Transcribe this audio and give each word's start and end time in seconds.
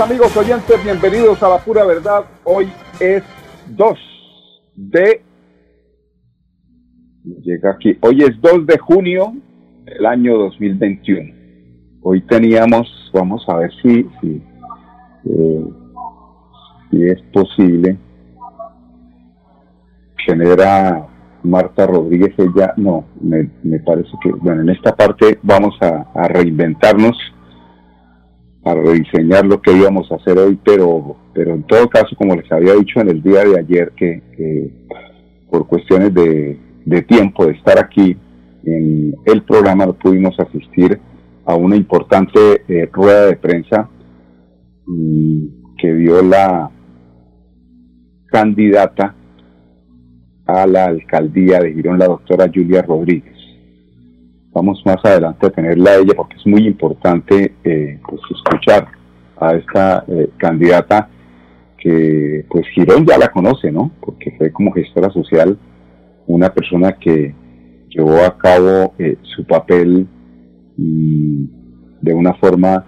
Amigos 0.00 0.34
oyentes, 0.36 0.82
bienvenidos 0.82 1.42
a 1.42 1.48
la 1.48 1.58
pura 1.58 1.84
verdad. 1.84 2.24
Hoy 2.44 2.68
es 2.98 3.22
2 3.68 3.98
de... 4.74 5.22
Llega 7.42 7.72
aquí. 7.72 7.96
Hoy 8.00 8.22
es 8.22 8.40
2 8.40 8.66
de 8.66 8.78
junio 8.78 9.34
del 9.84 10.06
año 10.06 10.38
2021. 10.38 11.34
Hoy 12.02 12.22
teníamos, 12.22 12.88
vamos 13.12 13.44
a 13.48 13.56
ver 13.56 13.70
si, 13.82 14.08
eh, 15.24 15.64
si 16.90 17.02
es 17.04 17.22
posible 17.32 17.98
tener 20.26 20.60
a 20.62 21.06
Marta 21.42 21.86
Rodríguez. 21.86 22.34
Ella, 22.38 22.72
no, 22.76 23.04
me, 23.20 23.50
me 23.62 23.78
parece 23.80 24.10
que, 24.22 24.30
bueno, 24.32 24.62
en 24.62 24.70
esta 24.70 24.96
parte 24.96 25.38
vamos 25.42 25.76
a 25.80 26.28
reinventarnos 26.28 27.16
para 28.62 28.80
rediseñar 28.80 29.44
lo 29.44 29.60
que 29.60 29.72
íbamos 29.72 30.10
a 30.10 30.16
hacer 30.16 30.38
hoy, 30.38 30.58
pero, 30.64 31.16
pero 31.34 31.54
en 31.54 31.64
todo 31.64 31.88
caso, 31.88 32.14
como 32.16 32.36
les 32.36 32.50
había 32.52 32.74
dicho 32.74 33.00
en 33.00 33.08
el 33.08 33.22
día 33.22 33.44
de 33.44 33.58
ayer, 33.58 33.92
que, 33.96 34.22
por 35.50 35.66
cuestiones 35.66 36.14
de, 36.14 36.58
tiempo 37.08 37.46
de 37.46 37.52
estar 37.52 37.78
aquí 37.78 38.16
en 38.64 39.14
el 39.24 39.42
programa 39.42 39.86
no 39.86 39.94
pudimos 39.94 40.38
asistir 40.38 41.00
a 41.44 41.54
una 41.56 41.74
importante 41.74 42.62
eh, 42.68 42.88
rueda 42.92 43.26
de 43.26 43.36
prensa 43.36 43.88
que 45.78 45.94
dio 45.94 46.22
la 46.22 46.70
candidata 48.26 49.14
a 50.46 50.66
la 50.66 50.86
alcaldía 50.86 51.60
de 51.60 51.72
Girón, 51.72 51.98
la 51.98 52.06
doctora 52.06 52.50
Julia 52.52 52.82
Rodríguez. 52.82 53.31
Vamos 54.54 54.82
más 54.84 55.02
adelante 55.02 55.46
a 55.46 55.50
tenerla 55.50 55.92
a 55.92 55.96
ella 55.96 56.12
porque 56.14 56.36
es 56.36 56.46
muy 56.46 56.66
importante 56.66 57.54
eh, 57.64 57.98
pues, 58.06 58.20
escuchar 58.30 58.86
a 59.40 59.54
esta 59.54 60.04
eh, 60.08 60.28
candidata 60.36 61.08
que 61.78 62.44
pues 62.50 62.66
Girón 62.74 63.06
ya 63.06 63.16
la 63.16 63.28
conoce, 63.28 63.72
¿no? 63.72 63.90
Porque 64.00 64.32
fue 64.36 64.52
como 64.52 64.70
gestora 64.72 65.10
social 65.10 65.58
una 66.26 66.52
persona 66.52 66.92
que 66.92 67.34
llevó 67.88 68.18
a 68.18 68.36
cabo 68.36 68.94
eh, 68.98 69.16
su 69.22 69.44
papel 69.44 70.06
de 70.76 72.14
una 72.14 72.34
forma 72.34 72.84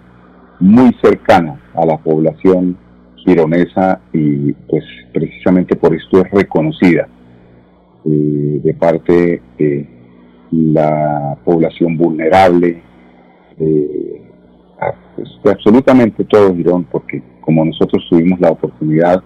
muy 0.59 0.95
cercana 1.01 1.59
a 1.73 1.85
la 1.85 1.97
población 1.97 2.77
gironesa 3.17 4.01
y 4.13 4.53
pues 4.53 4.83
precisamente 5.13 5.75
por 5.75 5.95
esto 5.95 6.21
es 6.21 6.31
reconocida 6.31 7.07
de 8.03 8.73
parte 8.79 9.41
de 9.57 9.94
la 10.51 11.37
población 11.43 11.97
vulnerable, 11.97 12.81
eh, 13.59 14.21
pues, 15.15 15.29
absolutamente 15.45 16.23
todo 16.25 16.55
Girón, 16.55 16.85
porque 16.85 17.21
como 17.41 17.63
nosotros 17.63 18.05
tuvimos 18.09 18.39
la 18.39 18.51
oportunidad 18.51 19.23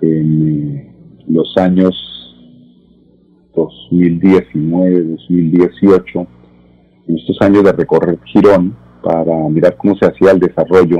en 0.00 0.90
los 1.28 1.56
años 1.56 1.94
2019, 3.54 5.04
2018, 5.04 6.26
en 7.08 7.16
estos 7.16 7.40
años 7.40 7.64
de 7.64 7.72
recorrer 7.72 8.18
Girón 8.24 8.76
para 9.02 9.48
mirar 9.48 9.76
cómo 9.76 9.94
se 9.96 10.06
hacía 10.06 10.32
el 10.32 10.40
desarrollo 10.40 10.98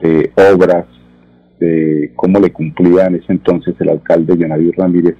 de 0.00 0.32
obras, 0.52 0.86
de 1.58 2.12
cómo 2.16 2.38
le 2.40 2.52
cumplía 2.52 3.06
en 3.06 3.16
ese 3.16 3.32
entonces 3.32 3.74
el 3.78 3.90
alcalde 3.90 4.36
Yonaví 4.36 4.72
Ramírez 4.72 5.16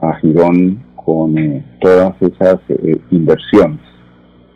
a 0.00 0.14
Girón 0.16 0.93
con 1.04 1.36
eh, 1.36 1.62
todas 1.80 2.14
esas 2.22 2.58
eh, 2.68 2.98
inversiones, 3.10 3.80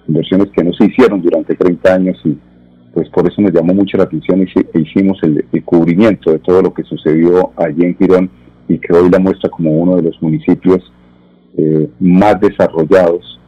inversiones 0.06 0.48
que 0.50 0.64
no 0.64 0.72
se 0.72 0.86
hicieron 0.86 1.20
durante 1.20 1.54
30 1.54 1.94
años 1.94 2.18
y 2.24 2.36
pues 2.94 3.08
por 3.10 3.28
eso 3.28 3.42
nos 3.42 3.52
llamó 3.52 3.74
mucho 3.74 3.98
la 3.98 4.04
atención 4.04 4.40
y 4.40 4.44
e 4.44 4.80
hicimos 4.80 5.18
el, 5.22 5.44
cubrimiento 5.64 6.32
de 6.32 6.38
todo 6.38 6.62
lo 6.62 6.72
que 6.72 6.82
sucedió 6.84 7.52
allí 7.56 7.84
en 7.84 7.96
Girón 7.96 8.30
y 8.66 8.78
que 8.78 8.92
hoy 8.94 9.10
la 9.10 9.18
muestra 9.18 9.50
como 9.50 9.70
uno 9.70 9.96
de 9.96 10.02
los 10.02 10.20
municipios 10.22 10.80
eh, 11.56 11.88
más 12.00 12.40
desarrollados 12.40 13.38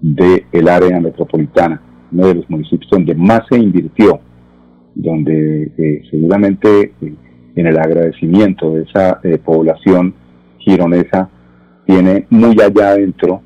del 0.00 0.68
área 0.68 1.00
metropolitana, 1.00 1.80
uno 2.12 2.26
de 2.28 2.34
los 2.34 2.50
municipios 2.50 2.90
donde 2.90 3.14
más 3.14 3.40
se 3.50 3.58
invirtió, 3.58 4.20
donde 4.94 6.04
seguramente 6.10 6.92
en 7.00 7.66
el 7.66 7.78
agradecimiento 7.78 8.74
de 8.74 8.82
esa 8.82 9.20
población 9.44 10.14
gironesa 10.58 11.30
tiene 11.88 12.26
muy 12.28 12.54
allá 12.60 12.90
adentro 12.90 13.40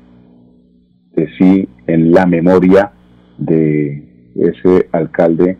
de 1.15 1.29
sí 1.37 1.69
en 1.87 2.11
la 2.11 2.25
memoria 2.25 2.91
de 3.37 4.03
ese 4.35 4.89
alcalde 4.91 5.57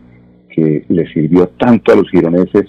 que 0.50 0.84
le 0.86 1.06
sirvió 1.14 1.48
tanto 1.58 1.92
a 1.92 1.96
los 1.96 2.10
gironeses 2.10 2.66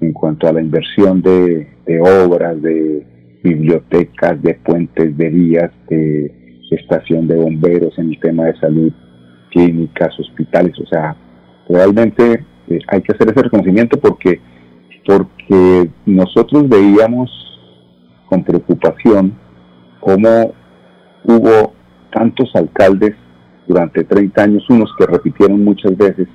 en 0.00 0.12
cuanto 0.12 0.48
a 0.48 0.52
la 0.52 0.60
inversión 0.60 1.22
de, 1.22 1.68
obras, 2.00 2.60
de 2.60 3.06
bibliotecas, 3.44 4.42
de 4.42 4.54
puentes, 4.54 5.16
de 5.16 5.28
vías, 5.30 5.70
de 5.88 6.58
estación 6.72 7.28
de 7.28 7.36
bomberos 7.36 7.96
en 7.98 8.08
el 8.08 8.18
tema 8.18 8.46
de 8.46 8.58
salud, 8.58 8.92
clínicas, 9.52 10.18
hospitales, 10.18 10.72
o 10.80 10.86
sea, 10.86 11.14
realmente 11.68 12.44
eh, 12.68 12.78
hay 12.88 13.00
que 13.02 13.12
hacer 13.12 13.30
ese 13.30 13.42
reconocimiento 13.42 14.00
porque 14.00 14.40
porque 15.06 15.90
nosotros 16.06 16.68
veíamos 16.68 17.30
con 18.28 18.42
preocupación 18.44 19.41
cómo 20.02 20.52
hubo 21.24 21.72
tantos 22.12 22.50
alcaldes 22.54 23.14
durante 23.66 24.04
30 24.04 24.42
años, 24.42 24.68
unos 24.68 24.92
que 24.98 25.06
repitieron 25.06 25.64
muchas 25.64 25.96
veces, 25.96 26.28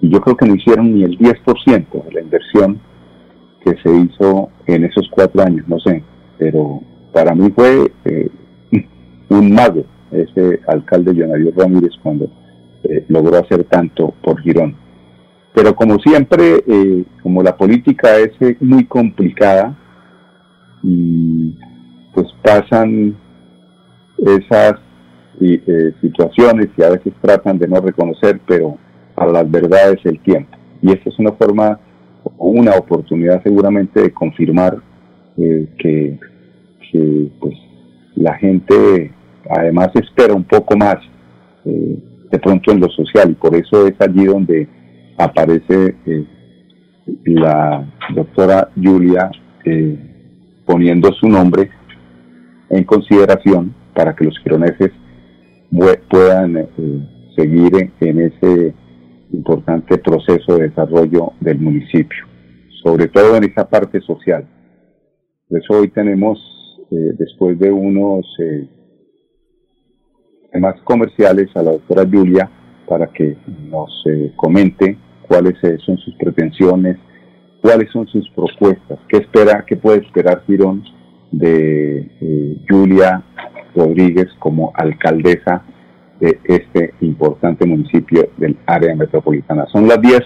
y 0.00 0.08
yo 0.08 0.20
creo 0.20 0.36
que 0.36 0.46
no 0.46 0.54
hicieron 0.54 0.94
ni 0.94 1.04
el 1.04 1.18
10% 1.18 2.04
de 2.04 2.12
la 2.12 2.20
inversión 2.20 2.80
que 3.62 3.76
se 3.82 3.94
hizo 3.94 4.48
en 4.66 4.84
esos 4.84 5.08
cuatro 5.10 5.42
años, 5.42 5.68
no 5.68 5.78
sé, 5.78 6.02
pero 6.38 6.80
para 7.12 7.34
mí 7.34 7.50
fue 7.54 7.92
eh, 8.04 8.30
un 9.28 9.52
mago 9.52 9.84
ese 10.10 10.60
alcalde 10.66 11.12
Leonardo 11.12 11.52
Ramírez 11.56 11.90
cuando 12.02 12.30
eh, 12.84 13.04
logró 13.08 13.38
hacer 13.38 13.64
tanto 13.64 14.14
por 14.22 14.40
Girón. 14.40 14.74
Pero 15.54 15.74
como 15.74 15.98
siempre, 15.98 16.62
eh, 16.66 17.04
como 17.22 17.42
la 17.42 17.56
política 17.56 18.16
es 18.18 18.32
muy 18.60 18.84
complicada, 18.84 19.74
y 20.82 21.56
pues 22.16 22.28
pasan 22.42 23.14
esas 24.16 24.76
eh, 25.38 25.92
situaciones 26.00 26.68
y 26.74 26.82
a 26.82 26.88
veces 26.88 27.12
tratan 27.20 27.58
de 27.58 27.68
no 27.68 27.78
reconocer, 27.78 28.40
pero 28.46 28.78
para 29.14 29.32
las 29.32 29.50
verdades 29.50 29.98
el 30.04 30.18
tiempo. 30.20 30.56
Y 30.80 30.92
esta 30.92 31.10
es 31.10 31.18
una 31.18 31.32
forma 31.32 31.78
una 32.38 32.72
oportunidad 32.72 33.42
seguramente 33.42 34.00
de 34.00 34.12
confirmar 34.12 34.78
eh, 35.36 35.68
que, 35.78 36.18
pues 37.38 37.54
la 38.14 38.34
gente 38.36 39.12
además 39.50 39.90
espera 39.94 40.32
un 40.32 40.44
poco 40.44 40.74
más 40.78 40.96
eh, 41.66 41.98
de 42.30 42.38
pronto 42.38 42.72
en 42.72 42.80
lo 42.80 42.88
social 42.88 43.30
y 43.30 43.34
por 43.34 43.54
eso 43.54 43.86
es 43.86 43.94
allí 44.00 44.24
donde 44.24 44.66
aparece 45.18 45.94
la 47.26 47.86
doctora 48.14 48.70
Julia 48.82 49.30
poniendo 50.64 51.12
su 51.12 51.28
nombre 51.28 51.70
en 52.70 52.84
consideración 52.84 53.74
para 53.94 54.14
que 54.14 54.24
los 54.24 54.38
gironeses 54.40 54.92
puedan 56.08 56.56
eh, 56.56 56.68
seguir 57.36 57.90
en, 58.00 58.20
ese 58.20 58.74
importante 59.32 59.98
proceso 59.98 60.56
de 60.56 60.68
desarrollo 60.68 61.32
del 61.40 61.58
municipio, 61.58 62.24
sobre 62.82 63.08
todo 63.08 63.36
en 63.36 63.44
esa 63.44 63.68
parte 63.68 64.00
social. 64.00 64.46
Por 65.48 65.60
eso 65.60 65.74
hoy 65.74 65.88
tenemos, 65.88 66.38
eh, 66.90 67.12
después 67.18 67.58
de 67.58 67.70
unos 67.70 68.24
eh, 68.38 68.68
temas 70.52 70.80
comerciales, 70.82 71.48
a 71.56 71.62
la 71.62 71.72
doctora 71.72 72.06
Julia 72.10 72.50
para 72.88 73.08
que 73.08 73.36
nos 73.68 74.04
comente 74.36 74.96
cuáles 75.26 75.54
son 75.84 75.98
sus 75.98 76.14
pretensiones, 76.14 76.96
cuáles 77.60 77.90
son 77.90 78.06
sus 78.06 78.30
propuestas, 78.30 79.00
qué 79.08 79.18
espera, 79.18 79.64
qué 79.66 79.76
puede 79.76 80.04
esperar 80.04 80.44
Girón 80.46 80.84
de 81.32 81.98
eh, 82.20 82.56
Julia 82.68 83.22
Rodríguez 83.74 84.28
como 84.38 84.72
alcaldesa 84.74 85.62
de 86.20 86.38
este 86.44 86.94
importante 87.00 87.66
municipio 87.66 88.30
del 88.36 88.56
área 88.66 88.94
metropolitana. 88.94 89.66
Son 89.66 89.86
las 89.86 90.00
10, 90.00 90.20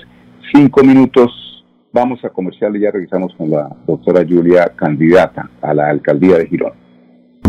5 0.52 0.84
minutos. 0.84 1.64
Vamos 1.92 2.24
a 2.24 2.30
comercial 2.30 2.76
y 2.76 2.80
ya 2.80 2.92
regresamos 2.92 3.34
con 3.34 3.50
la 3.50 3.68
doctora 3.86 4.24
Julia, 4.28 4.72
candidata 4.76 5.50
a 5.60 5.74
la 5.74 5.88
alcaldía 5.88 6.38
de 6.38 6.46
Girón. 6.46 6.79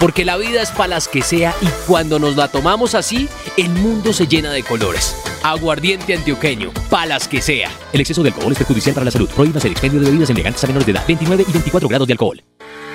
Porque 0.00 0.24
la 0.24 0.38
vida 0.38 0.62
es 0.62 0.70
para 0.70 0.88
las 0.88 1.08
que 1.08 1.20
sea 1.20 1.54
y 1.60 1.66
cuando 1.86 2.18
nos 2.18 2.34
la 2.34 2.48
tomamos 2.48 2.94
así, 2.94 3.28
el 3.58 3.68
mundo 3.68 4.14
se 4.14 4.26
llena 4.26 4.50
de 4.50 4.62
colores. 4.62 5.14
Aguardiente 5.42 6.14
antioqueño, 6.14 6.70
palas 6.88 7.28
que 7.28 7.42
sea. 7.42 7.70
El 7.92 8.00
exceso 8.00 8.22
de 8.22 8.30
alcohol 8.30 8.50
es 8.50 8.58
perjudicial 8.58 8.94
para 8.94 9.04
la 9.04 9.10
salud. 9.10 9.28
Prohíbas 9.28 9.62
el 9.66 9.72
expendio 9.72 10.00
de 10.00 10.06
bebidas 10.06 10.30
elegantes 10.30 10.64
a 10.64 10.68
menores 10.68 10.86
de 10.86 10.92
edad. 10.92 11.04
29 11.06 11.44
y 11.46 11.52
24 11.52 11.88
grados 11.88 12.08
de 12.08 12.14
alcohol. 12.14 12.42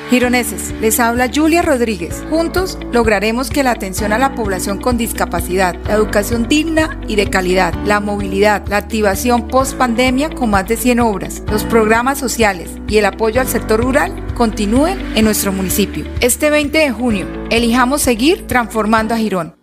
Gironeses, 0.09 0.73
les 0.81 0.99
habla 0.99 1.29
Julia 1.33 1.61
Rodríguez. 1.61 2.23
Juntos 2.29 2.77
lograremos 2.91 3.49
que 3.49 3.63
la 3.63 3.71
atención 3.71 4.11
a 4.11 4.19
la 4.19 4.33
población 4.33 4.79
con 4.79 4.97
discapacidad, 4.97 5.75
la 5.87 5.93
educación 5.93 6.47
digna 6.47 6.99
y 7.07 7.15
de 7.15 7.29
calidad, 7.29 7.73
la 7.85 7.99
movilidad, 7.99 8.67
la 8.67 8.77
activación 8.77 9.47
post 9.47 9.75
pandemia 9.77 10.29
con 10.29 10.51
más 10.51 10.67
de 10.67 10.77
100 10.77 10.99
obras, 10.99 11.43
los 11.51 11.63
programas 11.63 12.19
sociales 12.19 12.69
y 12.87 12.97
el 12.97 13.05
apoyo 13.05 13.41
al 13.41 13.47
sector 13.47 13.81
rural 13.81 14.24
continúen 14.35 14.99
en 15.15 15.25
nuestro 15.25 15.51
municipio. 15.51 16.05
Este 16.21 16.51
20 16.51 16.77
de 16.77 16.91
junio, 16.91 17.25
elijamos 17.49 18.03
seguir 18.03 18.45
transformando 18.45 19.15
a 19.15 19.17
Girón. 19.17 19.55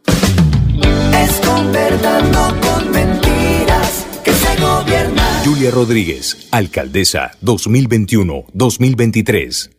Es 1.15 1.41
con 1.47 1.71
verdad, 1.71 2.23
no 2.33 2.49
con 2.61 2.91
mentiras 2.91 4.05
que 4.25 4.33
se 4.33 4.57
gobierna. 4.57 5.23
Julia 5.45 5.71
Rodríguez, 5.71 6.49
alcaldesa 6.51 7.31
2021-2023. 7.43 9.71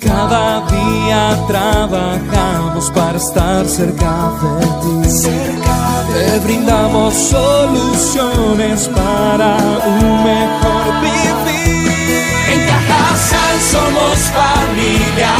Cada 0.00 0.66
día 0.66 1.44
trabajamos 1.46 2.90
para 2.90 3.18
estar 3.18 3.64
cerca 3.66 4.32
de 4.42 4.66
ti. 5.04 5.10
Cerca 5.10 6.04
Te 6.12 6.40
brindamos 6.40 7.14
soluciones 7.14 8.88
para 8.88 9.56
un 9.86 10.24
mejor 10.24 11.00
vivir. 11.02 11.47
En 12.50 12.66
Cajasal 12.66 13.60
somos 13.72 14.18
familia, 14.38 15.34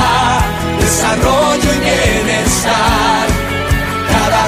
desarrollo 0.80 1.70
y 1.74 1.80
bienestar 1.80 3.28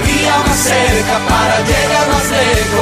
día 0.02 0.38
más 0.46 0.58
cerca 0.58 1.18
para 1.28 1.60
llegar 1.60 2.08
más 2.08 2.30
lejos. 2.30 2.80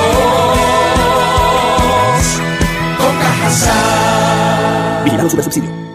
Con 2.99 3.19
Cajasal. 3.19 5.05
Vigilado 5.05 5.31
subsidio. 5.31 5.88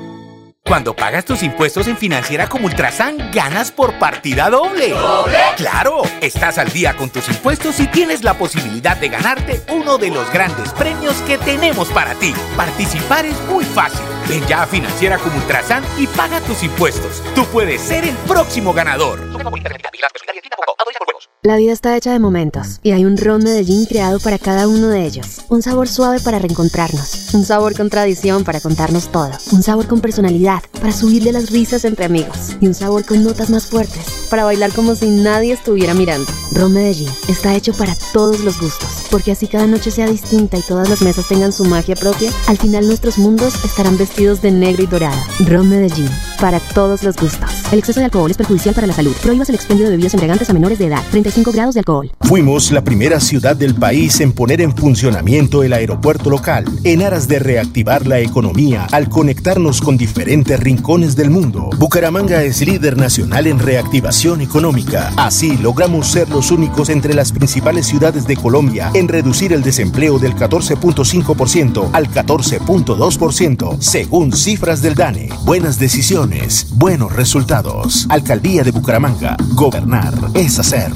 Cuando 0.73 0.95
pagas 0.95 1.23
tus 1.23 1.43
impuestos 1.43 1.87
en 1.87 1.95
Financiera 1.95 2.49
como 2.49 2.65
Ultrasan, 2.65 3.29
ganas 3.31 3.71
por 3.71 3.99
partida 3.99 4.49
doble. 4.49 4.89
¿Doble? 4.89 5.37
¡Claro! 5.55 6.01
Estás 6.19 6.57
al 6.57 6.71
día 6.71 6.95
con 6.95 7.11
tus 7.11 7.29
impuestos 7.29 7.79
y 7.79 7.85
tienes 7.85 8.23
la 8.23 8.33
posibilidad 8.33 8.97
de 8.97 9.09
ganarte 9.09 9.61
uno 9.69 9.99
de 9.99 10.09
los 10.09 10.33
grandes 10.33 10.73
premios 10.73 11.13
que 11.27 11.37
tenemos 11.37 11.89
para 11.89 12.15
ti. 12.15 12.33
Participar 12.57 13.23
es 13.23 13.39
muy 13.41 13.65
fácil. 13.65 14.12
Ven 14.27 14.45
ya 14.47 14.63
a 14.63 14.67
Financiera 14.67 15.17
como 15.17 15.35
Ultrasan 15.37 15.83
y 15.97 16.07
paga 16.07 16.39
tus 16.41 16.63
impuestos. 16.63 17.21
Tú 17.35 17.45
puedes 17.45 17.81
ser 17.81 18.05
el 18.05 18.15
próximo 18.27 18.73
ganador. 18.73 19.19
La 21.43 21.57
vida 21.57 21.73
está 21.73 21.97
hecha 21.97 22.13
de 22.13 22.19
momentos 22.19 22.79
y 22.83 22.91
hay 22.91 23.03
un 23.03 23.17
ron 23.17 23.43
Medellín 23.43 23.85
creado 23.85 24.21
para 24.21 24.39
cada 24.39 24.67
uno 24.69 24.87
de 24.87 25.05
ellos. 25.05 25.41
Un 25.49 25.61
sabor 25.61 25.89
suave 25.89 26.21
para 26.21 26.39
reencontrarnos, 26.39 27.33
un 27.33 27.43
sabor 27.43 27.75
con 27.75 27.89
tradición 27.89 28.45
para 28.45 28.61
contarnos 28.61 29.11
todo, 29.11 29.31
un 29.51 29.61
sabor 29.61 29.87
con 29.87 29.99
personalidad 29.99 30.63
para 30.79 30.93
subirle 30.93 31.33
las 31.33 31.49
risas 31.49 31.83
entre 31.83 32.05
amigos 32.05 32.55
y 32.61 32.67
un 32.67 32.73
sabor 32.73 33.03
con 33.05 33.25
notas 33.25 33.49
más 33.49 33.65
fuertes 33.65 34.05
para 34.29 34.45
bailar 34.45 34.71
como 34.71 34.95
si 34.95 35.07
nadie 35.09 35.51
estuviera 35.51 35.93
mirando. 35.93 36.31
Ron 36.53 36.73
Medellín 36.73 37.09
está 37.27 37.53
hecho 37.55 37.73
para 37.73 37.95
todos 38.13 38.39
los 38.39 38.59
gustos, 38.61 39.03
porque 39.11 39.33
así 39.33 39.47
cada 39.47 39.67
noche 39.67 39.91
sea 39.91 40.07
distinta 40.07 40.57
y 40.57 40.61
todas 40.61 40.89
las 40.89 41.01
mesas 41.01 41.27
tengan 41.27 41.51
su 41.51 41.65
magia 41.65 41.95
propia, 41.95 42.31
al 42.47 42.57
final 42.57 42.87
nuestros 42.87 43.17
mundos 43.17 43.55
estarán 43.65 43.97
vestidos 43.97 44.12
de 44.15 44.51
negro 44.51 44.83
y 44.83 44.85
dorado. 44.85 45.17
Ron 45.39 45.67
Medellín, 45.67 46.07
para 46.39 46.59
todos 46.59 47.01
los 47.01 47.15
gustos. 47.15 47.49
El 47.71 47.79
exceso 47.79 47.99
de 47.99 48.05
alcohol 48.05 48.29
es 48.29 48.37
perjudicial 48.37 48.75
para 48.75 48.85
la 48.85 48.93
salud. 48.93 49.11
Prohíbas 49.23 49.49
el 49.49 49.55
expendio 49.55 49.85
de 49.85 49.91
bebidas 49.91 50.13
embriagantes 50.13 50.49
a 50.51 50.53
menores 50.53 50.77
de 50.77 50.85
edad. 50.85 51.01
35 51.09 51.51
grados 51.51 51.73
de 51.73 51.79
alcohol. 51.79 52.11
Fuimos 52.21 52.71
la 52.71 52.83
primera 52.83 53.19
ciudad 53.19 53.55
del 53.55 53.73
país 53.73 54.21
en 54.21 54.31
poner 54.31 54.61
en 54.61 54.77
funcionamiento 54.77 55.63
el 55.63 55.73
aeropuerto 55.73 56.29
local, 56.29 56.65
en 56.83 57.01
aras 57.01 57.27
de 57.27 57.39
reactivar 57.39 58.05
la 58.05 58.19
economía 58.19 58.87
al 58.91 59.09
conectarnos 59.09 59.81
con 59.81 59.97
diferentes 59.97 60.59
rincones 60.59 61.15
del 61.15 61.31
mundo. 61.31 61.71
Bucaramanga 61.79 62.43
es 62.43 62.61
líder 62.61 62.97
nacional 62.97 63.47
en 63.47 63.57
reactivación 63.57 64.41
económica. 64.41 65.11
Así 65.17 65.57
logramos 65.57 66.07
ser 66.07 66.29
los 66.29 66.51
únicos 66.51 66.89
entre 66.89 67.15
las 67.15 67.31
principales 67.31 67.87
ciudades 67.87 68.27
de 68.27 68.37
Colombia 68.37 68.91
en 68.93 69.07
reducir 69.07 69.53
el 69.53 69.63
desempleo 69.63 70.19
del 70.19 70.35
14.5% 70.35 71.89
al 71.93 72.09
14.2%, 72.11 73.81
según 74.03 74.33
cifras 74.33 74.81
del 74.83 74.95
DANE. 74.95 75.29
Buenas 75.45 75.79
decisiones, 75.79 76.75
buenos 76.77 77.15
resultados. 77.15 78.05
Alcaldía 78.11 78.61
de 78.63 78.71
Bucaramanga. 78.71 79.37
Gobernar 79.55 80.11
es 80.35 80.59
hacer. 80.59 80.91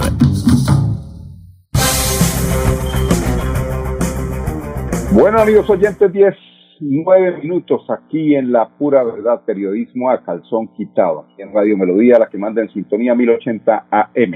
Bueno, 5.13 5.39
amigos 5.39 5.69
oyentes, 5.69 6.11
10, 6.11 6.35
9 6.81 7.39
minutos 7.43 7.81
aquí 7.89 8.35
en 8.35 8.51
La 8.51 8.67
Pura 8.77 9.05
Verdad, 9.05 9.45
periodismo 9.45 10.09
a 10.09 10.21
calzón 10.21 10.67
quitado, 10.75 11.27
en 11.37 11.53
Radio 11.53 11.77
Melodía, 11.77 12.19
la 12.19 12.27
que 12.27 12.37
manda 12.37 12.61
en 12.61 12.69
sintonía 12.73 13.15
1080 13.15 13.85
AM. 13.89 14.33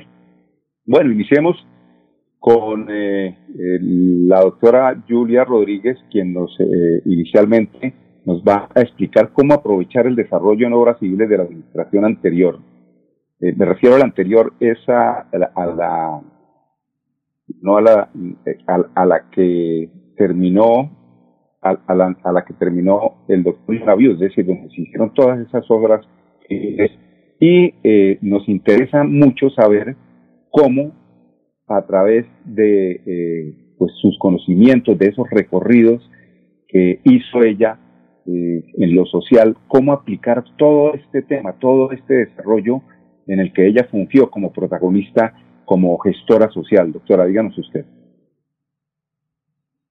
Bueno, 0.85 1.11
iniciemos 1.11 1.57
con 2.39 2.87
eh, 2.89 3.37
la 3.49 4.39
doctora 4.39 5.03
Julia 5.09 5.43
Rodríguez, 5.43 5.97
quien 6.09 6.33
nos 6.33 6.57
eh, 6.61 7.01
inicialmente 7.05 8.00
nos 8.25 8.43
va 8.43 8.69
a 8.73 8.81
explicar 8.81 9.31
cómo 9.33 9.53
aprovechar 9.53 10.07
el 10.07 10.15
desarrollo 10.15 10.67
en 10.67 10.73
obras 10.73 10.99
civiles 10.99 11.29
de 11.29 11.37
la 11.37 11.43
administración 11.43 12.05
anterior. 12.05 12.59
Eh, 13.39 13.53
me 13.55 13.65
refiero 13.65 13.95
a 13.95 13.99
la 13.99 14.05
anterior, 14.05 14.53
esa 14.59 15.27
a 15.31 15.65
la, 15.65 16.21
no 17.61 17.77
a 17.77 17.81
la, 17.81 18.09
a, 18.95 19.05
la 19.05 19.29
que 19.31 19.89
terminó 20.15 20.91
a, 21.61 21.73
la, 21.95 22.15
a, 22.23 22.31
la, 22.31 22.45
que 22.45 22.53
terminó 22.53 23.23
el 23.27 23.43
doctor 23.43 23.83
Navius, 23.85 24.15
es 24.15 24.29
decir, 24.29 24.45
donde 24.45 24.69
se 24.69 24.81
hicieron 24.81 25.13
todas 25.13 25.39
esas 25.39 25.65
obras 25.69 26.05
y 27.41 27.73
eh, 27.83 28.19
nos 28.21 28.47
interesa 28.47 29.03
mucho 29.03 29.49
saber 29.49 29.95
cómo 30.51 30.91
a 31.67 31.85
través 31.87 32.25
de 32.45 33.01
eh, 33.05 33.75
pues 33.77 33.91
sus 34.01 34.17
conocimientos, 34.19 34.97
de 34.97 35.07
esos 35.07 35.27
recorridos 35.29 36.07
que 36.67 36.99
hizo 37.03 37.41
ella, 37.41 37.79
eh, 38.27 38.63
en 38.77 38.95
lo 38.95 39.05
social, 39.05 39.57
cómo 39.67 39.93
aplicar 39.93 40.43
todo 40.57 40.93
este 40.93 41.21
tema, 41.21 41.53
todo 41.53 41.91
este 41.91 42.13
desarrollo 42.25 42.81
en 43.27 43.39
el 43.39 43.53
que 43.53 43.67
ella 43.67 43.87
fungió 43.89 44.29
como 44.29 44.51
protagonista, 44.51 45.33
como 45.65 45.97
gestora 45.99 46.49
social. 46.51 46.91
Doctora, 46.91 47.25
díganos 47.25 47.57
usted. 47.57 47.85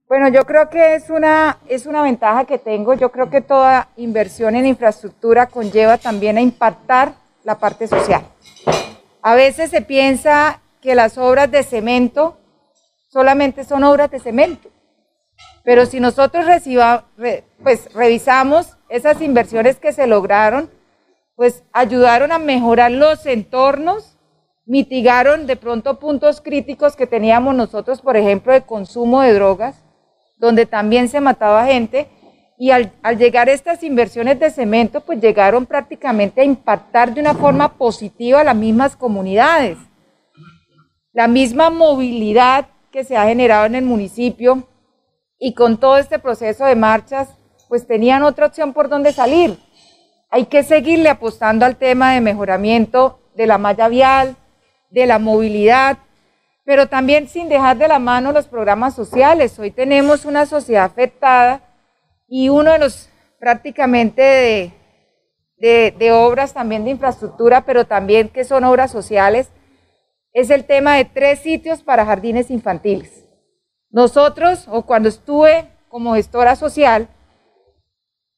Bueno, 0.09 0.29
yo 0.29 0.45
creo 0.45 0.69
que 0.69 0.97
es 0.97 1.09
una, 1.09 1.59
es 1.69 1.87
una 1.87 2.03
ventaja 2.03 2.45
que 2.45 2.59
tengo. 2.59 2.95
Yo 2.95 3.11
creo 3.11 3.31
que 3.31 3.41
toda 3.41 3.89
inversión 3.97 4.57
en 4.57 4.67
infraestructura 4.67 5.47
conlleva 5.47 5.99
también 5.99 6.37
a 6.37 6.41
impactar 6.41 7.13
la 7.45 7.59
parte 7.59 7.87
social. 7.87 8.23
A 9.23 9.35
veces 9.35 9.71
se 9.71 9.83
piensa 9.83 10.61
que 10.81 10.95
las 10.95 11.17
obras 11.17 11.51
de 11.51 11.63
cemento 11.63 12.39
solamente 13.09 13.65
son 13.65 13.85
obras 13.85 14.11
de 14.11 14.19
cemento, 14.19 14.69
pero 15.65 15.87
si 15.87 16.01
nosotros 16.01 16.47
pues, 17.63 17.93
revisamos 17.95 18.77
esas 18.89 19.21
inversiones 19.21 19.79
que 19.79 19.93
se 19.93 20.07
lograron, 20.07 20.71
pues 21.37 21.65
ayudaron 21.73 22.33
a 22.33 22.39
mejorar 22.39 22.91
los 22.91 23.25
entornos, 23.27 24.19
mitigaron 24.67 25.47
de 25.47 25.57
pronto 25.57 25.99
puntos 25.99 26.41
críticos 26.41 26.97
que 26.97 27.07
teníamos 27.07 27.55
nosotros, 27.55 28.01
por 28.01 28.17
ejemplo, 28.17 28.53
de 28.53 28.63
consumo 28.63 29.23
de 29.23 29.35
drogas, 29.35 29.85
donde 30.39 30.67
también 30.67 31.09
se 31.09 31.21
mataba 31.21 31.67
gente, 31.67 32.09
y 32.59 32.73
al, 32.73 32.93
al, 33.03 33.17
llegar 33.17 33.49
estas 33.49 33.83
inversiones 33.83 34.39
de 34.39 34.51
cemento, 34.51 35.01
pues 35.01 35.19
llegaron 35.19 35.65
prácticamente 35.65 36.43
a 36.43 36.45
impactar 36.45 37.15
de 37.15 37.21
una 37.23 37.33
forma 37.33 37.79
positiva 37.79 38.41
a 38.41 38.45
las 38.45 38.57
mismas 38.57 38.97
comunidades. 38.97 39.79
La 41.15 41.27
misma 41.27 41.71
movilidad 41.71 42.67
que 42.93 43.03
se 43.03 43.17
ha 43.17 43.27
generado 43.27 43.65
en 43.65 43.77
el 43.77 43.85
municipio 43.85 44.69
y 45.41 45.55
con 45.55 45.81
todo 45.81 45.97
este 45.97 46.19
proceso 46.19 46.67
de 46.67 46.77
marchas, 46.77 47.29
pues 47.69 47.87
tenían 47.87 48.23
otra 48.23 48.47
opción 48.47 48.75
por 48.75 48.89
donde 48.89 49.13
salir. 49.13 49.59
Hay 50.29 50.47
que 50.47 50.63
seguirle 50.63 51.09
apostando 51.09 51.65
al 51.65 51.77
tema 51.77 52.13
de 52.13 52.21
mejoramiento 52.21 53.21
de 53.35 53.47
la 53.47 53.57
malla 53.57 53.89
vial, 53.89 54.37
de 54.91 55.07
la 55.07 55.19
movilidad, 55.19 55.99
pero 56.65 56.89
también 56.89 57.27
sin 57.27 57.49
dejar 57.49 57.79
de 57.79 57.89
la 57.89 57.99
mano 57.99 58.33
los 58.33 58.47
programas 58.47 58.95
sociales. 58.95 59.59
Hoy 59.59 59.71
tenemos 59.71 60.27
una 60.27 60.45
sociedad 60.45 60.85
afectada 60.85 61.63
y 62.29 62.51
uno 62.51 62.73
de 62.73 62.79
los 62.79 63.09
prácticamente 63.41 64.21
de, 64.21 64.73
de, 65.57 65.95
de, 65.99 66.13
obras 66.13 66.53
también 66.53 66.85
de 66.85 66.91
infraestructura, 66.91 67.63
pero 67.63 67.87
también 67.87 68.29
que 68.29 68.45
son 68.45 68.65
obras 68.65 68.91
sociales, 68.91 69.49
es 70.35 70.51
el 70.51 70.65
tema 70.65 70.97
de 70.97 71.07
tres 71.07 71.41
sitios 71.41 71.83
para 71.83 72.05
jardines 72.05 72.51
infantiles. 72.51 73.20
Nosotros, 73.91 74.67
o 74.69 74.83
cuando 74.83 75.09
estuve 75.09 75.69
como 75.89 76.15
gestora 76.15 76.55
social, 76.57 77.09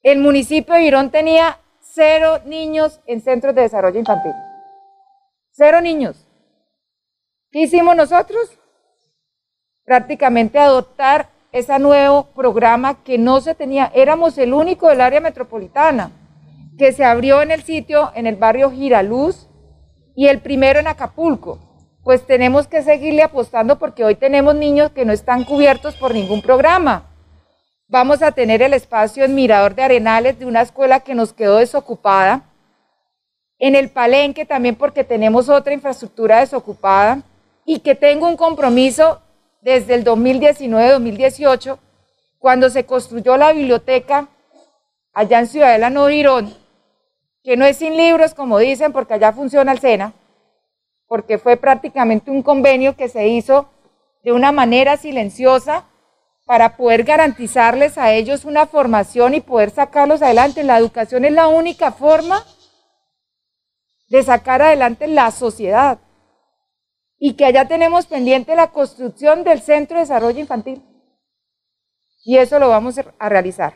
el 0.03 0.19
municipio 0.19 0.75
de 0.75 0.81
Girón 0.83 1.11
tenía 1.11 1.59
cero 1.81 2.41
niños 2.47 3.01
en 3.07 3.21
centros 3.21 3.55
de 3.55 3.63
desarrollo 3.63 3.99
infantil. 3.99 4.33
Cero 5.51 5.81
niños. 5.81 6.27
¿Qué 7.51 7.61
hicimos 7.61 7.95
nosotros? 7.95 8.59
Prácticamente 9.85 10.59
adoptar 10.59 11.29
ese 11.53 11.79
nuevo 11.79 12.25
programa 12.35 13.05
que 13.05 13.19
no 13.19 13.41
se 13.43 13.55
tenía. 13.55 13.93
Éramos 13.95 14.39
el 14.39 14.55
único 14.55 14.89
del 14.89 15.03
área 15.03 15.21
metropolitana 15.21 16.11
que 16.79 16.93
se 16.93 17.05
abrió 17.05 17.43
en 17.43 17.51
el 17.51 17.63
sitio, 17.63 18.11
en 18.15 18.27
el 18.27 18.37
barrio 18.37 18.71
Giraluz, 18.71 19.49
y 20.15 20.29
el 20.29 20.41
primero 20.41 20.81
en 20.81 20.89
Acapulco. 20.89 21.59
Pues 22.03 22.27
tenemos 22.27 22.67
que 22.67 22.83
seguirle 22.83 23.23
apostando 23.23 23.79
porque 23.79 24.05
hoy 24.05 24.17
tenemos 24.17 24.57
niños 24.57 24.91
que 24.91 25.05
no 25.05 25.13
están 25.13 25.45
cubiertos 25.45 25.95
por 25.95 26.13
ningún 26.13 26.43
programa. 26.43 27.05
Vamos 27.87 28.23
a 28.23 28.33
tener 28.33 28.61
el 28.61 28.75
espacio 28.75 29.25
en 29.25 29.37
Mirador 29.37 29.77
de 29.77 29.85
Arenales 29.85 30.37
de 30.39 30.47
una 30.47 30.63
escuela 30.63 31.01
que 31.01 31.15
nos 31.15 31.33
quedó 31.33 31.59
desocupada. 31.59 32.43
En 33.59 33.77
el 33.77 33.89
Palenque 33.89 34.45
también 34.45 34.75
porque 34.75 35.05
tenemos 35.05 35.49
otra 35.49 35.75
infraestructura 35.75 36.41
desocupada 36.41 37.23
y 37.65 37.79
que 37.79 37.95
tengo 37.95 38.27
un 38.29 38.37
compromiso 38.37 39.21
desde 39.61 39.95
el 39.95 40.05
2019-2018, 40.05 41.79
cuando 42.41 42.69
se 42.69 42.85
construyó 42.85 43.37
la 43.37 43.53
biblioteca 43.53 44.27
allá 45.13 45.39
en 45.39 45.47
Ciudadela 45.47 45.89
No 45.89 46.09
Girón, 46.09 46.53
que 47.45 47.57
no 47.57 47.65
es 47.65 47.77
sin 47.77 47.97
libros, 47.97 48.35
como 48.35 48.59
dicen, 48.59 48.93
porque 48.93 49.15
allá 49.15 49.33
funciona 49.33 49.71
el 49.71 49.79
SENA, 49.79 50.15
porque 51.13 51.37
fue 51.37 51.59
prácticamente 51.59 52.31
un 52.31 52.43
convenio 52.43 52.97
que 52.97 53.07
se 53.07 53.29
hizo 53.29 53.69
de 54.25 54.33
una 54.33 54.51
manera 54.51 54.97
silenciosa 54.97 55.85
para 56.47 56.79
poder 56.79 57.05
garantizarles 57.05 57.99
a 57.99 58.15
ellos 58.15 58.47
una 58.47 58.65
formación 58.65 59.35
y 59.35 59.43
poder 59.43 59.69
sacarlos 59.69 60.23
adelante. 60.23 60.65
La 60.65 60.79
educación 60.79 61.27
es 61.27 61.33
la 61.33 61.49
única 61.49 61.93
forma 61.93 62.43
de 64.09 64.23
sacar 64.23 64.63
adelante 64.63 65.07
la 65.07 65.31
sociedad 65.33 65.99
y 67.19 67.35
que 67.35 67.45
allá 67.45 67.69
tenemos 67.69 68.07
pendiente 68.07 68.57
la 68.57 68.71
construcción 68.71 69.45
del 69.45 69.61
Centro 69.61 69.99
de 69.99 70.05
Desarrollo 70.05 70.41
Infantil. 70.41 70.83
Y 72.25 72.39
eso 72.39 72.59
lo 72.59 72.71
vamos 72.71 72.99
a 73.19 73.29
realizar. 73.29 73.75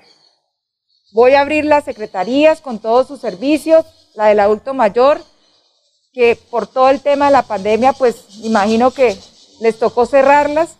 Voy 1.12 1.34
a 1.34 1.42
abrir 1.42 1.66
las 1.66 1.84
secretarías 1.84 2.62
con 2.62 2.78
todos 2.78 3.06
sus 3.06 3.20
servicios, 3.20 3.84
la 4.14 4.28
del 4.28 4.40
adulto 4.40 4.72
mayor, 4.72 5.20
que 6.16 6.34
por 6.50 6.66
todo 6.66 6.88
el 6.88 7.02
tema 7.02 7.26
de 7.26 7.32
la 7.32 7.42
pandemia, 7.42 7.92
pues 7.92 8.38
imagino 8.42 8.90
que 8.90 9.14
les 9.60 9.78
tocó 9.78 10.06
cerrarlas, 10.06 10.78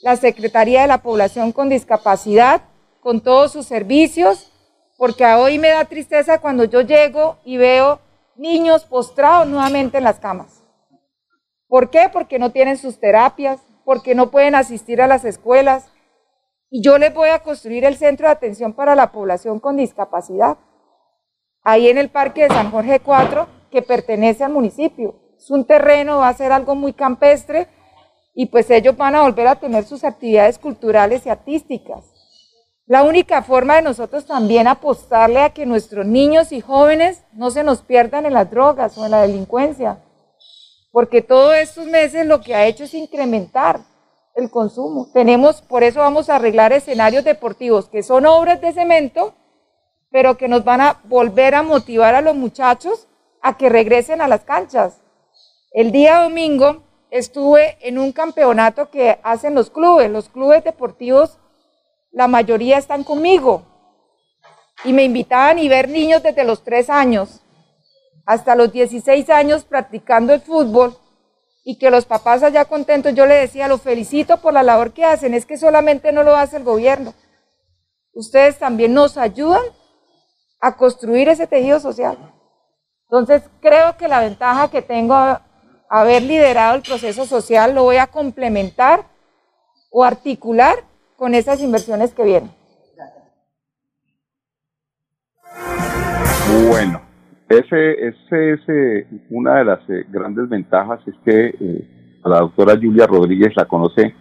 la 0.00 0.16
Secretaría 0.16 0.80
de 0.80 0.86
la 0.86 1.02
Población 1.02 1.52
con 1.52 1.68
Discapacidad, 1.68 2.62
con 3.02 3.20
todos 3.20 3.52
sus 3.52 3.66
servicios, 3.66 4.50
porque 4.96 5.26
hoy 5.26 5.58
me 5.58 5.68
da 5.68 5.84
tristeza 5.84 6.38
cuando 6.40 6.64
yo 6.64 6.80
llego 6.80 7.36
y 7.44 7.58
veo 7.58 8.00
niños 8.34 8.84
postrados 8.84 9.46
nuevamente 9.46 9.98
en 9.98 10.04
las 10.04 10.18
camas. 10.18 10.62
¿Por 11.68 11.90
qué? 11.90 12.08
Porque 12.10 12.38
no 12.38 12.50
tienen 12.50 12.78
sus 12.78 12.98
terapias, 12.98 13.60
porque 13.84 14.14
no 14.14 14.30
pueden 14.30 14.54
asistir 14.54 15.02
a 15.02 15.06
las 15.06 15.26
escuelas. 15.26 15.92
Y 16.70 16.82
yo 16.82 16.96
les 16.96 17.12
voy 17.12 17.28
a 17.28 17.40
construir 17.40 17.84
el 17.84 17.98
centro 17.98 18.26
de 18.26 18.32
atención 18.32 18.72
para 18.72 18.94
la 18.94 19.12
población 19.12 19.60
con 19.60 19.76
discapacidad. 19.76 20.56
Ahí 21.62 21.90
en 21.90 21.98
el 21.98 22.08
Parque 22.08 22.44
de 22.44 22.48
San 22.48 22.70
Jorge 22.70 23.00
4, 23.00 23.60
que 23.72 23.82
pertenece 23.82 24.44
al 24.44 24.52
municipio. 24.52 25.16
Es 25.36 25.50
un 25.50 25.64
terreno, 25.64 26.18
va 26.18 26.28
a 26.28 26.34
ser 26.34 26.52
algo 26.52 26.76
muy 26.76 26.92
campestre 26.92 27.66
y 28.34 28.46
pues 28.46 28.70
ellos 28.70 28.96
van 28.96 29.16
a 29.16 29.22
volver 29.22 29.48
a 29.48 29.56
tener 29.56 29.82
sus 29.82 30.04
actividades 30.04 30.60
culturales 30.60 31.26
y 31.26 31.30
artísticas. 31.30 32.04
La 32.86 33.02
única 33.02 33.42
forma 33.42 33.74
de 33.74 33.82
nosotros 33.82 34.26
también 34.26 34.68
apostarle 34.68 35.40
a 35.40 35.50
que 35.50 35.66
nuestros 35.66 36.06
niños 36.06 36.52
y 36.52 36.60
jóvenes 36.60 37.24
no 37.32 37.50
se 37.50 37.64
nos 37.64 37.82
pierdan 37.82 38.26
en 38.26 38.34
las 38.34 38.48
drogas 38.48 38.96
o 38.96 39.04
en 39.04 39.10
la 39.10 39.22
delincuencia 39.22 39.98
porque 40.92 41.22
todos 41.22 41.54
estos 41.56 41.86
meses 41.86 42.26
lo 42.26 42.42
que 42.42 42.54
ha 42.54 42.66
hecho 42.66 42.84
es 42.84 42.94
incrementar 42.94 43.80
el 44.34 44.50
consumo. 44.50 45.10
Tenemos, 45.12 45.62
por 45.62 45.82
eso 45.82 46.00
vamos 46.00 46.28
a 46.28 46.36
arreglar 46.36 46.72
escenarios 46.72 47.24
deportivos 47.24 47.88
que 47.88 48.02
son 48.02 48.26
obras 48.26 48.60
de 48.60 48.72
cemento, 48.72 49.34
pero 50.10 50.36
que 50.36 50.48
nos 50.48 50.64
van 50.64 50.82
a 50.82 51.00
volver 51.04 51.54
a 51.54 51.62
motivar 51.62 52.14
a 52.14 52.20
los 52.20 52.36
muchachos 52.36 53.08
a 53.42 53.58
que 53.58 53.68
regresen 53.68 54.20
a 54.20 54.28
las 54.28 54.42
canchas. 54.42 55.02
El 55.72 55.92
día 55.92 56.22
domingo 56.22 56.84
estuve 57.10 57.76
en 57.86 57.98
un 57.98 58.12
campeonato 58.12 58.90
que 58.90 59.18
hacen 59.22 59.54
los 59.54 59.68
clubes, 59.68 60.10
los 60.10 60.28
clubes 60.28 60.64
deportivos, 60.64 61.38
la 62.10 62.28
mayoría 62.28 62.78
están 62.78 63.04
conmigo. 63.04 63.66
Y 64.84 64.92
me 64.92 65.04
invitaban 65.04 65.58
y 65.58 65.68
ver 65.68 65.88
niños 65.88 66.22
desde 66.22 66.44
los 66.44 66.64
tres 66.64 66.88
años 66.88 67.40
hasta 68.24 68.54
los 68.54 68.72
16 68.72 69.28
años 69.30 69.64
practicando 69.64 70.32
el 70.32 70.40
fútbol 70.40 70.96
y 71.64 71.78
que 71.78 71.90
los 71.90 72.06
papás 72.06 72.42
allá 72.42 72.64
contentos, 72.64 73.14
yo 73.14 73.26
le 73.26 73.34
decía, 73.34 73.68
lo 73.68 73.78
felicito 73.78 74.40
por 74.40 74.52
la 74.52 74.62
labor 74.62 74.92
que 74.92 75.04
hacen, 75.04 75.34
es 75.34 75.46
que 75.46 75.56
solamente 75.56 76.12
no 76.12 76.22
lo 76.22 76.34
hace 76.36 76.56
el 76.56 76.64
gobierno. 76.64 77.14
Ustedes 78.14 78.58
también 78.58 78.94
nos 78.94 79.16
ayudan 79.16 79.62
a 80.60 80.76
construir 80.76 81.28
ese 81.28 81.46
tejido 81.46 81.78
social. 81.80 82.31
Entonces, 83.12 83.42
creo 83.60 83.98
que 83.98 84.08
la 84.08 84.20
ventaja 84.20 84.70
que 84.70 84.80
tengo 84.80 85.14
haber 85.90 86.22
liderado 86.22 86.76
el 86.76 86.80
proceso 86.80 87.26
social 87.26 87.74
lo 87.74 87.82
voy 87.82 87.96
a 87.96 88.06
complementar 88.06 89.00
o 89.90 90.02
articular 90.02 90.76
con 91.18 91.34
esas 91.34 91.62
inversiones 91.62 92.14
que 92.14 92.24
vienen. 92.24 92.50
Bueno, 96.70 97.02
ese, 97.50 98.08
ese 98.08 98.52
es 98.54 98.60
eh, 98.68 99.06
una 99.28 99.58
de 99.58 99.64
las 99.66 99.80
eh, 99.90 100.06
grandes 100.08 100.48
ventajas, 100.48 101.00
es 101.06 101.14
que 101.22 101.48
eh, 101.48 102.18
a 102.24 102.30
la 102.30 102.38
doctora 102.38 102.78
Julia 102.80 103.06
Rodríguez 103.06 103.52
la 103.56 103.66
conoce, 103.66 104.14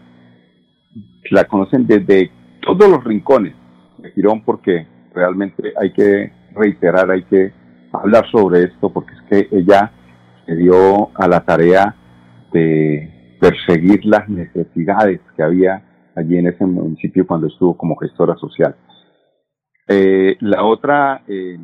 la 1.29 1.45
conocen 1.45 1.87
desde 1.87 2.29
todos 2.59 2.89
los 2.89 3.01
rincones 3.05 3.55
de 3.99 4.11
Girón, 4.11 4.43
porque 4.43 4.85
realmente 5.15 5.71
hay 5.79 5.93
que 5.93 6.33
reiterar, 6.53 7.09
hay 7.09 7.23
que 7.23 7.60
hablar 7.93 8.29
sobre 8.31 8.63
esto, 8.63 8.91
porque 8.91 9.13
es 9.13 9.21
que 9.29 9.57
ella 9.57 9.91
se 10.45 10.55
dio 10.55 11.09
a 11.15 11.27
la 11.27 11.41
tarea 11.41 11.95
de 12.51 13.37
perseguir 13.39 14.05
las 14.05 14.27
necesidades 14.29 15.19
que 15.35 15.43
había 15.43 15.83
allí 16.15 16.37
en 16.37 16.47
ese 16.47 16.65
municipio 16.65 17.25
cuando 17.25 17.47
estuvo 17.47 17.75
como 17.77 17.95
gestora 17.95 18.35
social. 18.35 18.75
Eh, 19.87 20.37
la 20.41 20.63
otra 20.63 21.23
eh, 21.27 21.57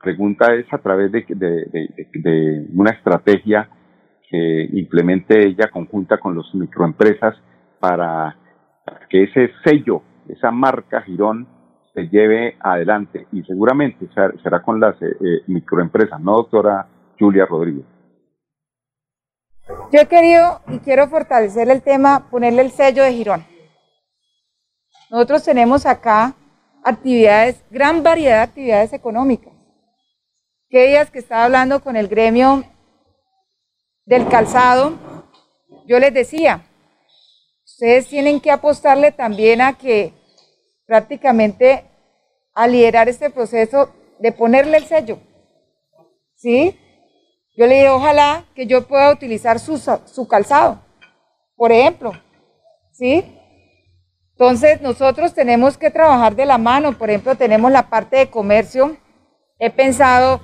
pregunta 0.00 0.54
es 0.54 0.66
a 0.72 0.78
través 0.78 1.10
de, 1.12 1.24
de, 1.28 2.66
una 2.72 2.90
estrategia 2.90 3.68
que 4.30 4.68
implemente 4.72 5.46
ella 5.46 5.68
conjunta 5.72 6.18
con 6.18 6.34
los 6.34 6.54
microempresas 6.54 7.34
para 7.80 8.36
que 9.08 9.24
ese 9.24 9.50
sello, 9.64 10.02
esa 10.28 10.50
marca 10.50 11.02
Girón 11.02 11.48
se 11.96 12.08
lleve 12.08 12.58
adelante 12.60 13.26
y 13.32 13.42
seguramente 13.44 14.06
será, 14.42 14.62
con 14.62 14.78
las 14.78 15.00
eh, 15.00 15.06
eh, 15.18 15.40
microempresas, 15.46 16.20
¿no, 16.20 16.32
doctora 16.32 16.86
Julia 17.18 17.46
Rodríguez? 17.46 17.86
Yo 19.90 20.00
he 20.00 20.06
querido 20.06 20.60
y 20.68 20.78
quiero 20.80 21.08
fortalecer 21.08 21.70
el 21.70 21.80
tema, 21.80 22.28
ponerle 22.30 22.60
el 22.60 22.70
sello 22.70 23.02
de 23.02 23.14
Girón. 23.14 23.46
Nosotros 25.10 25.42
tenemos 25.42 25.86
acá 25.86 26.34
actividades, 26.84 27.64
gran 27.70 28.02
variedad 28.02 28.36
de 28.36 28.42
actividades 28.42 28.92
económicas. 28.92 29.54
¿Qué 30.68 30.88
días 30.88 31.10
que 31.10 31.20
estaba 31.20 31.44
hablando 31.44 31.80
con 31.80 31.96
el 31.96 32.08
gremio 32.08 32.64
del 34.04 34.28
calzado? 34.28 34.92
Yo 35.86 35.98
les 35.98 36.12
decía, 36.12 36.66
ustedes 37.64 38.06
tienen 38.08 38.38
que 38.38 38.50
apostarle 38.50 39.12
también 39.12 39.62
a 39.62 39.72
que 39.72 40.12
prácticamente 40.86 41.84
a 42.54 42.66
liderar 42.66 43.08
este 43.08 43.30
proceso 43.30 43.90
de 44.18 44.32
ponerle 44.32 44.78
el 44.78 44.86
sello. 44.86 45.18
¿Sí? 46.36 46.78
Yo 47.56 47.66
le 47.66 47.76
dije, 47.76 47.88
ojalá 47.88 48.44
que 48.54 48.66
yo 48.66 48.86
pueda 48.86 49.12
utilizar 49.12 49.58
su, 49.58 49.78
su 49.78 50.28
calzado, 50.28 50.80
por 51.56 51.72
ejemplo. 51.72 52.12
¿Sí? 52.92 53.24
Entonces, 54.32 54.82
nosotros 54.82 55.32
tenemos 55.32 55.78
que 55.78 55.90
trabajar 55.90 56.36
de 56.36 56.44
la 56.44 56.58
mano. 56.58 56.98
Por 56.98 57.08
ejemplo, 57.08 57.36
tenemos 57.36 57.72
la 57.72 57.88
parte 57.88 58.16
de 58.16 58.30
comercio. 58.30 58.98
He 59.58 59.70
pensado 59.70 60.42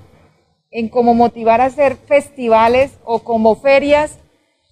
en 0.70 0.88
cómo 0.88 1.12
motivar 1.12 1.60
a 1.60 1.66
hacer 1.66 1.96
festivales 1.96 2.98
o 3.04 3.22
como 3.22 3.56
ferias 3.56 4.18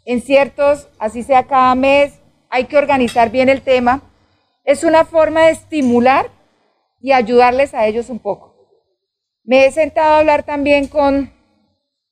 en 0.06 0.22
ciertos, 0.22 0.88
así 0.98 1.22
sea 1.22 1.46
cada 1.46 1.74
mes. 1.74 2.18
Hay 2.48 2.64
que 2.64 2.78
organizar 2.78 3.30
bien 3.30 3.50
el 3.50 3.60
tema. 3.60 4.09
Es 4.64 4.84
una 4.84 5.04
forma 5.04 5.46
de 5.46 5.52
estimular 5.52 6.30
y 7.00 7.12
ayudarles 7.12 7.74
a 7.74 7.86
ellos 7.86 8.10
un 8.10 8.18
poco. 8.18 8.54
Me 9.44 9.64
he 9.66 9.72
sentado 9.72 10.14
a 10.14 10.18
hablar 10.18 10.42
también 10.42 10.86
con, 10.86 11.32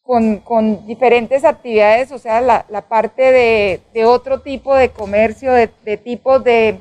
con, 0.03 0.87
diferentes 0.87 1.45
actividades, 1.45 2.11
o 2.13 2.19
sea, 2.19 2.41
la, 2.41 2.89
parte 2.89 3.81
de, 3.93 4.05
otro 4.07 4.41
tipo 4.41 4.75
de 4.75 4.91
comercio, 4.91 5.53
de, 5.53 5.69
tipos 5.99 6.43
de, 6.43 6.81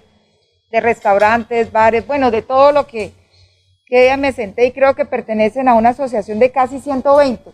restaurantes, 0.72 1.72
bares, 1.72 2.08
bueno, 2.08 2.32
de 2.32 2.42
todo 2.42 2.72
lo 2.72 2.88
que, 2.88 3.12
que 3.86 4.16
me 4.18 4.32
senté 4.32 4.66
y 4.66 4.72
creo 4.72 4.96
que 4.96 5.06
pertenecen 5.06 5.68
a 5.68 5.74
una 5.74 5.90
asociación 5.90 6.40
de 6.40 6.52
casi 6.52 6.80
120. 6.80 7.52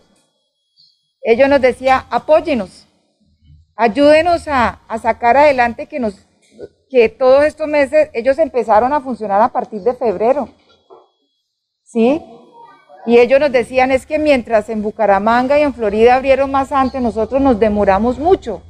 Ellos 1.22 1.48
nos 1.48 1.60
decía, 1.60 2.06
apóyenos, 2.10 2.86
ayúdenos 3.76 4.46
a, 4.46 4.80
a 4.86 4.98
sacar 4.98 5.36
adelante 5.36 5.86
que 5.86 5.98
nos 5.98 6.24
que 6.90 7.08
todos 7.08 7.44
estos 7.44 7.68
meses 7.68 8.10
ellos 8.12 8.38
empezaron 8.38 8.92
a 8.92 9.00
funcionar 9.00 9.40
a 9.40 9.48
partir 9.48 9.80
de 9.82 9.94
febrero. 9.94 10.48
¿Sí? 11.82 12.22
Y 13.06 13.18
ellos 13.18 13.38
nos 13.38 13.52
decían 13.52 13.90
es 13.90 14.06
que 14.06 14.18
mientras 14.18 14.68
en 14.68 14.82
Bucaramanga 14.82 15.58
y 15.58 15.62
en 15.62 15.74
Florida 15.74 16.14
abrieron 16.14 16.50
más 16.50 16.72
antes, 16.72 17.02
nosotros 17.02 17.40
nos 17.40 17.60
demoramos 17.60 18.18
mucho, 18.18 18.62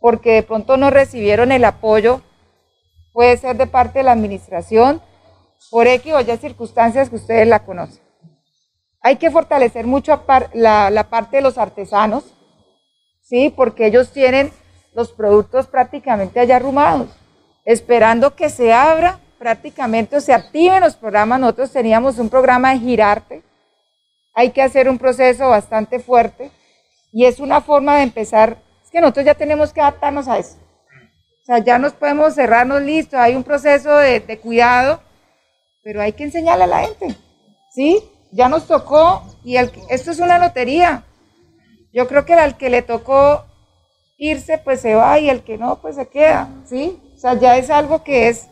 porque 0.00 0.32
de 0.32 0.42
pronto 0.42 0.76
no 0.76 0.90
recibieron 0.90 1.50
el 1.50 1.64
apoyo 1.64 2.20
puede 3.12 3.36
ser 3.36 3.56
de 3.56 3.66
parte 3.66 4.00
de 4.00 4.04
la 4.04 4.12
administración, 4.12 5.00
por 5.70 5.86
X 5.86 6.12
o 6.12 6.20
Y 6.20 6.36
circunstancias 6.38 7.08
que 7.10 7.16
ustedes 7.16 7.46
la 7.46 7.64
conocen. 7.64 8.02
Hay 9.00 9.16
que 9.16 9.30
fortalecer 9.30 9.86
mucho 9.86 10.24
la, 10.54 10.90
la 10.90 11.10
parte 11.10 11.36
de 11.36 11.42
los 11.42 11.58
artesanos, 11.58 12.34
¿sí? 13.22 13.52
Porque 13.54 13.86
ellos 13.86 14.12
tienen 14.12 14.52
los 14.94 15.12
productos 15.12 15.66
prácticamente 15.66 16.40
allá 16.40 16.56
arrumados, 16.56 17.08
esperando 17.64 18.34
que 18.34 18.50
se 18.50 18.72
abra 18.72 19.18
prácticamente 19.38 20.16
o 20.16 20.20
se 20.20 20.32
activen 20.32 20.82
los 20.82 20.96
programas. 20.96 21.40
Nosotros 21.40 21.72
teníamos 21.72 22.18
un 22.18 22.28
programa 22.28 22.72
de 22.72 22.80
girarte, 22.80 23.42
hay 24.34 24.50
que 24.50 24.62
hacer 24.62 24.88
un 24.88 24.98
proceso 24.98 25.48
bastante 25.48 25.98
fuerte 25.98 26.50
y 27.12 27.26
es 27.26 27.40
una 27.40 27.60
forma 27.60 27.96
de 27.96 28.04
empezar, 28.04 28.56
es 28.82 28.90
que 28.90 29.00
nosotros 29.00 29.26
ya 29.26 29.34
tenemos 29.34 29.72
que 29.72 29.80
adaptarnos 29.80 30.28
a 30.28 30.38
eso. 30.38 30.56
O 31.42 31.44
sea, 31.44 31.58
ya 31.58 31.78
nos 31.78 31.92
podemos 31.92 32.34
cerrarnos 32.34 32.82
listo, 32.82 33.18
hay 33.18 33.34
un 33.34 33.42
proceso 33.42 33.96
de, 33.96 34.38
cuidado, 34.40 35.00
pero 35.82 36.00
hay 36.00 36.12
que 36.12 36.24
enseñarle 36.24 36.64
a 36.64 36.68
la 36.68 36.80
gente, 36.86 37.16
¿sí? 37.74 37.98
Ya 38.30 38.48
nos 38.48 38.66
tocó 38.66 39.24
y 39.44 39.56
esto 39.56 40.10
es 40.10 40.20
una 40.20 40.38
lotería. 40.38 41.04
Yo 41.92 42.06
creo 42.06 42.24
que 42.24 42.32
al 42.34 42.56
que 42.56 42.70
le 42.70 42.80
tocó 42.82 43.44
irse, 44.22 44.58
pues 44.58 44.80
se 44.80 44.94
va 44.94 45.18
y 45.18 45.28
el 45.28 45.42
que 45.42 45.58
no, 45.58 45.80
pues 45.80 45.96
se 45.96 46.06
queda, 46.06 46.48
¿sí? 46.64 46.96
O 47.14 47.18
sea, 47.18 47.34
ya 47.34 47.56
es 47.56 47.70
algo 47.70 48.04
que 48.04 48.28
es, 48.28 48.48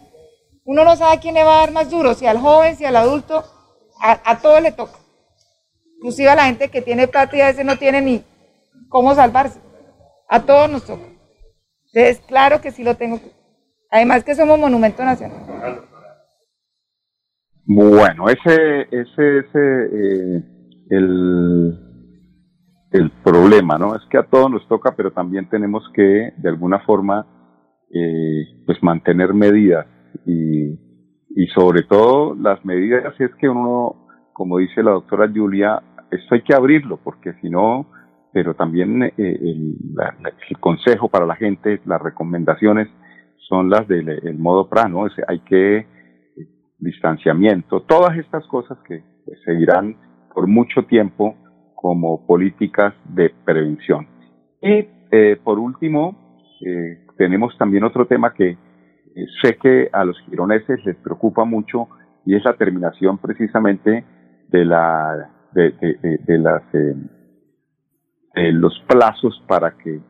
uno 0.65 0.85
no 0.85 0.97
sabe 0.97 1.21
quién 1.21 1.35
le 1.35 1.45
va 1.45 1.55
a 1.55 1.61
dar 1.61 1.73
más 1.73 1.91
duro, 1.91 2.15
si 2.15 2.27
al 2.27 2.39
joven, 2.39 2.77
si 2.77 2.85
al 2.85 2.97
adulto, 2.97 3.45
a, 4.01 4.21
a 4.25 4.39
todo 4.41 4.61
le 4.61 4.73
toca. 4.73 4.99
Inclusive 5.97 6.29
a 6.29 6.35
la 6.35 6.47
gente 6.47 6.71
que 6.71 6.83
tiene 6.83 7.07
plata 7.07 7.37
y 7.37 7.41
a 7.41 7.47
veces 7.47 7.65
no 7.65 7.77
tiene 7.77 8.01
ni 8.01 8.25
cómo 8.89 9.15
salvarse. 9.15 9.61
A 10.29 10.41
todos 10.43 10.69
nos 10.71 10.85
toca. 10.85 11.05
Entonces, 11.93 12.21
claro 12.27 12.61
que 12.61 12.73
sí 12.73 12.83
lo 12.83 12.97
tengo. 12.97 13.21
Además 13.91 14.25
que 14.25 14.35
somos 14.35 14.59
monumento 14.59 15.05
nacional. 15.05 15.85
Bueno, 17.67 18.29
ese, 18.29 18.83
ese, 18.91 19.39
ese 19.39 19.87
eh, 19.93 20.43
el, 20.91 21.90
el 22.93 23.11
problema, 23.23 23.79
¿no? 23.79 23.95
Es 23.95 24.03
que 24.11 24.19
a 24.19 24.25
todos 24.25 24.51
nos 24.51 24.67
toca, 24.69 24.95
pero 24.97 25.13
también 25.13 25.49
tenemos 25.49 25.89
que, 25.95 26.33
de 26.37 26.49
alguna 26.49 26.81
forma, 26.81 27.27
eh, 27.93 28.63
pues 28.67 28.83
mantener 28.83 29.33
medidas 29.35 29.87
y, 30.27 30.79
y 31.35 31.47
sobre 31.55 31.83
todo 31.83 32.35
las 32.35 32.65
medidas 32.65 33.15
es 33.21 33.35
que 33.37 33.49
uno, 33.49 34.07
como 34.33 34.59
dice 34.59 34.83
la 34.83 34.93
doctora 34.93 35.31
Julia, 35.33 35.83
esto 36.11 36.35
hay 36.35 36.43
que 36.43 36.55
abrirlo, 36.55 36.99
porque 37.03 37.35
si 37.41 37.49
no, 37.49 37.87
pero 38.33 38.55
también 38.55 39.03
eh, 39.03 39.13
el, 39.17 39.77
consejo 40.59 41.09
para 41.09 41.27
la 41.27 41.37
gente, 41.37 41.81
las 41.85 42.01
recomendaciones 42.01 42.89
son 43.49 43.71
las 43.71 43.87
del 43.89 44.39
modo 44.39 44.69
PRA, 44.69 44.89
¿no? 44.89 45.07
hay 45.27 45.41
que 45.41 45.79
eh, 45.79 45.87
distanciamiento, 46.79 47.83
todas 47.83 48.17
estas 48.19 48.47
cosas 48.47 48.79
que 48.87 49.03
pues, 49.25 49.39
seguirán 49.45 49.97
por 50.35 50.47
mucho 50.47 50.85
tiempo 50.85 51.37
como 51.81 52.27
políticas 52.27 52.95
de 53.05 53.33
prevención. 53.45 54.07
Y 54.61 54.87
eh, 55.11 55.41
por 55.43 55.59
último, 55.59 56.17
tenemos 57.17 57.57
también 57.57 57.85
otro 57.85 58.07
tema 58.07 58.35
que 58.35 58.59
sé 59.43 59.57
que 59.57 59.89
a 59.91 60.05
los 60.05 60.19
gironeses 60.27 60.85
les 60.85 60.97
preocupa 60.97 61.45
mucho 61.45 61.89
y 62.27 62.37
es 62.37 62.45
la 62.45 62.53
terminación 62.53 63.17
precisamente 63.17 64.05
de 64.49 64.65
la 64.67 65.31
de, 65.53 65.73
de, 65.73 66.19
de 66.27 66.39
las 66.39 66.63
eh, 68.35 68.53
los 68.53 68.79
plazos 68.87 69.43
para 69.49 69.77
que 69.77 70.01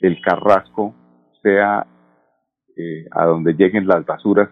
el 0.00 0.20
carrasco 0.20 0.94
sea 1.42 1.86
eh, 2.76 3.04
a 3.10 3.24
donde 3.24 3.54
lleguen 3.54 3.88
las 3.88 4.06
basuras 4.06 4.48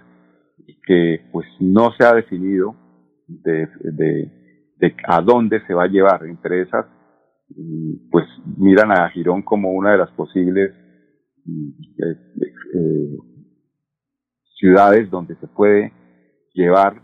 y 0.66 0.74
que 0.80 1.20
pues 1.30 1.46
no 1.61 1.92
se 1.92 2.04
ha 2.04 2.14
definido 2.14 2.74
de, 3.28 3.68
de, 4.82 4.96
a 5.06 5.20
dónde 5.20 5.64
se 5.66 5.74
va 5.74 5.84
a 5.84 5.88
llevar. 5.88 6.26
Entre 6.26 6.62
esas, 6.62 6.86
pues 8.10 8.26
miran 8.58 8.90
a 8.92 9.08
Girón 9.10 9.42
como 9.42 9.70
una 9.72 9.92
de 9.92 9.98
las 9.98 10.10
posibles 10.10 10.72
eh, 11.46 13.16
ciudades 14.56 15.10
donde 15.10 15.36
se 15.36 15.46
puede 15.46 15.92
llevar 16.54 17.00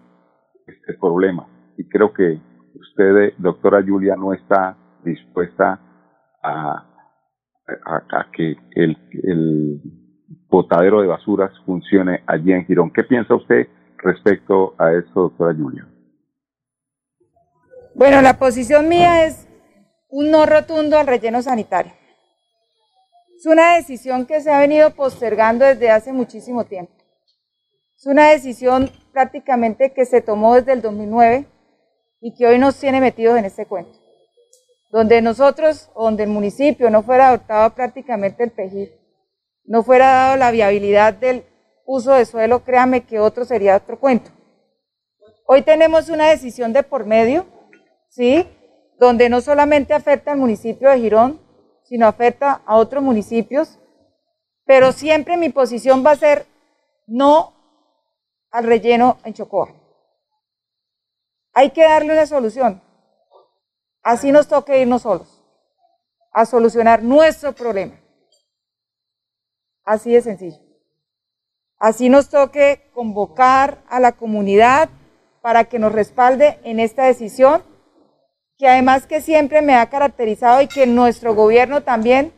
este 0.67 0.95
problema. 0.95 1.47
Y 1.77 1.89
creo 1.89 2.13
que 2.13 2.41
usted, 2.75 3.35
doctora 3.39 3.83
Julia, 3.87 4.17
no 4.17 4.33
está 4.33 4.77
dispuesta 5.05 5.81
a, 6.43 6.85
a, 7.87 8.31
que 8.33 8.57
el, 8.73 8.97
el 9.23 9.81
botadero 10.49 11.01
de 11.01 11.07
basuras 11.07 11.53
funcione 11.65 12.23
allí 12.27 12.53
en 12.53 12.65
Girón. 12.67 12.93
¿Qué 12.93 13.05
piensa 13.05 13.35
usted 13.35 13.69
respecto 13.99 14.75
a 14.79 14.93
eso, 14.93 15.13
doctora 15.15 15.55
Julia? 15.55 15.87
Bueno, 17.99 18.23
la 18.23 18.39
posición 18.39 18.89
mía 18.89 19.27
es 19.27 19.47
un 20.09 20.31
no 20.31 20.47
rotundo 20.47 20.97
al 20.97 21.07
relleno 21.07 21.43
sanitario. 21.43 21.93
Es 23.37 23.45
una 23.45 23.75
decisión 23.75 24.25
que 24.25 24.41
se 24.41 24.51
ha 24.51 24.61
venido 24.61 24.95
postergando 24.95 25.67
desde 25.67 25.91
hace 25.91 26.13
muchísimo 26.13 26.65
tiempo. 26.65 26.93
Es 27.99 28.07
una 28.07 28.31
decisión 28.31 28.91
prácticamente 29.13 29.93
que 29.93 30.07
se 30.07 30.23
tomó 30.23 30.55
desde 30.55 30.73
el 30.73 30.81
2009 30.81 31.47
y 32.21 32.35
que 32.35 32.47
hoy 32.47 32.59
nos 32.59 32.79
tiene 32.79 33.01
metidos 33.01 33.37
en 33.37 33.45
este 33.45 33.67
cuento 33.67 33.99
donde 34.91 35.21
nosotros, 35.21 35.91
donde 35.95 36.23
el 36.23 36.31
municipio 36.31 36.91
no 36.91 37.03
fuera 37.03 37.29
adoptado 37.29 37.75
prácticamente 37.75 38.45
el 38.45 38.53
PEJIR, 38.53 38.99
no 39.65 39.83
fuera 39.83 40.07
dado 40.07 40.37
la 40.37 40.51
viabilidad 40.51 41.13
del 41.13 41.45
uso 41.85 42.13
de 42.13 42.25
suelo, 42.25 42.65
créame 42.65 43.05
que 43.05 43.21
otro 43.21 43.45
sería 43.45 43.77
otro 43.77 43.99
cuento. 44.01 44.31
Hoy 45.47 45.63
tenemos 45.63 46.09
una 46.09 46.29
decisión 46.29 46.73
de 46.73 46.83
por 46.83 47.05
medio, 47.05 47.47
¿sí? 48.09 48.47
Donde 48.99 49.29
no 49.29 49.41
solamente 49.41 49.95
afecta 49.95 50.33
al 50.33 50.39
municipio 50.39 50.91
de 50.91 50.99
Girón, 50.99 51.41
sino 51.85 52.07
afecta 52.07 52.63
a 52.67 52.77
otros 52.77 53.03
municipios, 53.03 53.79
pero 54.65 54.93
siempre 54.93 55.37
mi 55.37 55.49
posición 55.49 56.05
va 56.05 56.13
a 56.13 56.17
ser 56.17 56.47
no 57.07 57.55
al 58.51 58.65
relleno 58.65 59.19
en 59.25 59.35
Chocoa. 59.35 59.75
Hay 61.55 61.71
que 61.71 61.83
darle 61.83 62.13
una 62.13 62.27
solución. 62.27 62.83
Así 64.03 64.31
nos 64.31 64.49
toque 64.49 64.81
irnos 64.81 65.03
solos 65.03 65.39
a 66.33 66.47
solucionar 66.47 67.03
nuestro 67.03 67.53
problema. 67.53 67.99
Así 69.85 70.13
de 70.13 70.23
sencillo. 70.23 70.59
Así 71.79 72.09
nos 72.09 72.29
toque 72.29 72.91
convocar 72.93 73.83
a 73.89 74.01
la 74.01 74.13
comunidad 74.13 74.89
para 75.41 75.65
que 75.65 75.79
nos 75.79 75.93
respalde 75.93 76.59
en 76.65 76.81
esta 76.81 77.05
decisión, 77.05 77.63
que 78.59 78.69
además 78.69 79.07
que 79.07 79.21
siempre 79.21 79.63
me 79.63 79.77
ha 79.77 79.89
caracterizado 79.89 80.61
y 80.61 80.67
que 80.67 80.87
nuestro 80.87 81.35
gobierno 81.35 81.83
también 81.83 82.33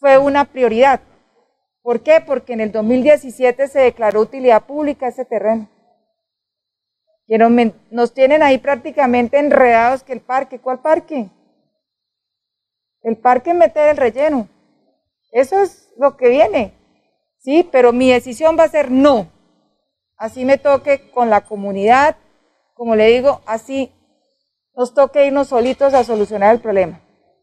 fue 0.00 0.18
una 0.18 0.44
prioridad. 0.44 1.00
¿Por 1.82 2.02
qué? 2.02 2.20
Porque 2.20 2.52
en 2.52 2.60
el 2.60 2.72
2017 2.72 3.68
se 3.68 3.80
declaró 3.80 4.20
utilidad 4.20 4.64
pública 4.64 5.08
ese 5.08 5.24
terreno. 5.24 5.68
Y 7.28 7.38
nos 7.90 8.12
tienen 8.12 8.42
ahí 8.42 8.58
prácticamente 8.58 9.38
enredados 9.38 10.02
que 10.02 10.12
el 10.12 10.20
parque. 10.20 10.58
¿Cuál 10.58 10.80
parque? 10.80 11.30
El 13.02 13.16
parque 13.16 13.54
meter 13.54 13.88
el 13.88 13.96
relleno. 13.96 14.48
Eso 15.30 15.62
es 15.62 15.92
lo 15.96 16.16
que 16.16 16.28
viene. 16.28 16.74
Sí, 17.38 17.68
pero 17.70 17.92
mi 17.92 18.10
decisión 18.10 18.56
va 18.58 18.64
a 18.64 18.68
ser 18.68 18.90
no. 18.90 19.30
Así 20.16 20.44
me 20.44 20.58
toque 20.58 21.10
con 21.10 21.30
la 21.30 21.40
comunidad, 21.40 22.16
como 22.74 22.94
le 22.96 23.06
digo, 23.06 23.40
así 23.46 23.92
nos 24.74 24.94
toque 24.94 25.26
irnos 25.26 25.48
solitos 25.48 25.94
a 25.94 26.04
solucionar 26.04 26.54
el 26.54 26.60
problema. 26.60 27.00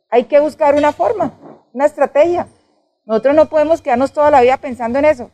Hay 0.09 0.25
que 0.25 0.39
buscar 0.39 0.75
una 0.75 0.91
forma, 0.91 1.33
una 1.73 1.85
estrategia. 1.85 2.47
Nosotros 3.05 3.35
no 3.35 3.49
podemos 3.49 3.81
quedarnos 3.81 4.11
toda 4.11 4.31
la 4.31 4.41
vida 4.41 4.57
pensando 4.57 4.99
en 4.99 5.05
eso. 5.05 5.31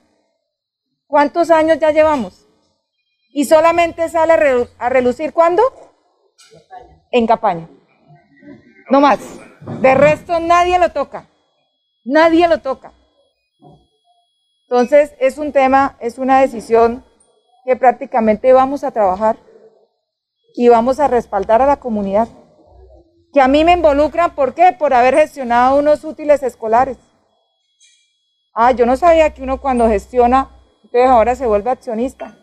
¿Cuántos 1.08 1.52
años 1.52 1.80
ya 1.80 1.92
llevamos? 1.92 2.48
Y 3.32 3.46
solamente 3.46 4.08
sale 4.10 4.68
a 4.78 4.90
relucir 4.90 5.34
¿cuándo? 5.34 5.62
En 7.12 7.28
campaña. 7.28 7.70
No 8.90 9.02
más. 9.02 9.20
De 9.82 9.96
resto 9.96 10.40
nadie 10.40 10.78
lo 10.80 10.90
toca. 10.90 11.28
Nadie 12.04 12.48
lo 12.48 12.60
toca. 12.60 12.94
Entonces 14.68 15.14
es 15.20 15.38
un 15.38 15.52
tema, 15.52 15.96
es 16.00 16.18
una 16.18 16.42
decisión 16.42 17.06
que 17.66 17.76
prácticamente 17.76 18.52
vamos 18.54 18.84
a 18.84 18.92
trabajar 18.92 19.38
y 20.56 20.70
vamos 20.70 21.00
a 21.00 21.08
respaldar 21.08 21.62
a 21.62 21.66
la 21.66 21.78
comunidad. 21.78 22.28
Que 23.34 23.42
a 23.42 23.48
mí 23.48 23.64
me 23.64 23.74
involucran, 23.74 24.34
¿por 24.34 24.54
qué? 24.54 24.72
Por 24.78 24.94
haber 24.94 25.16
gestionado 25.16 25.78
unos 25.78 26.04
útiles 26.04 26.42
escolares. 26.44 26.98
Ah, 28.54 28.72
yo 28.72 28.86
no 28.86 28.96
sabía 28.96 29.34
que 29.34 29.44
uno 29.44 29.60
cuando 29.60 29.90
gestiona, 29.90 30.50
entonces 30.84 31.10
ahora 31.10 31.36
se 31.36 31.46
vuelve 31.46 31.70
accionista. 31.70 32.38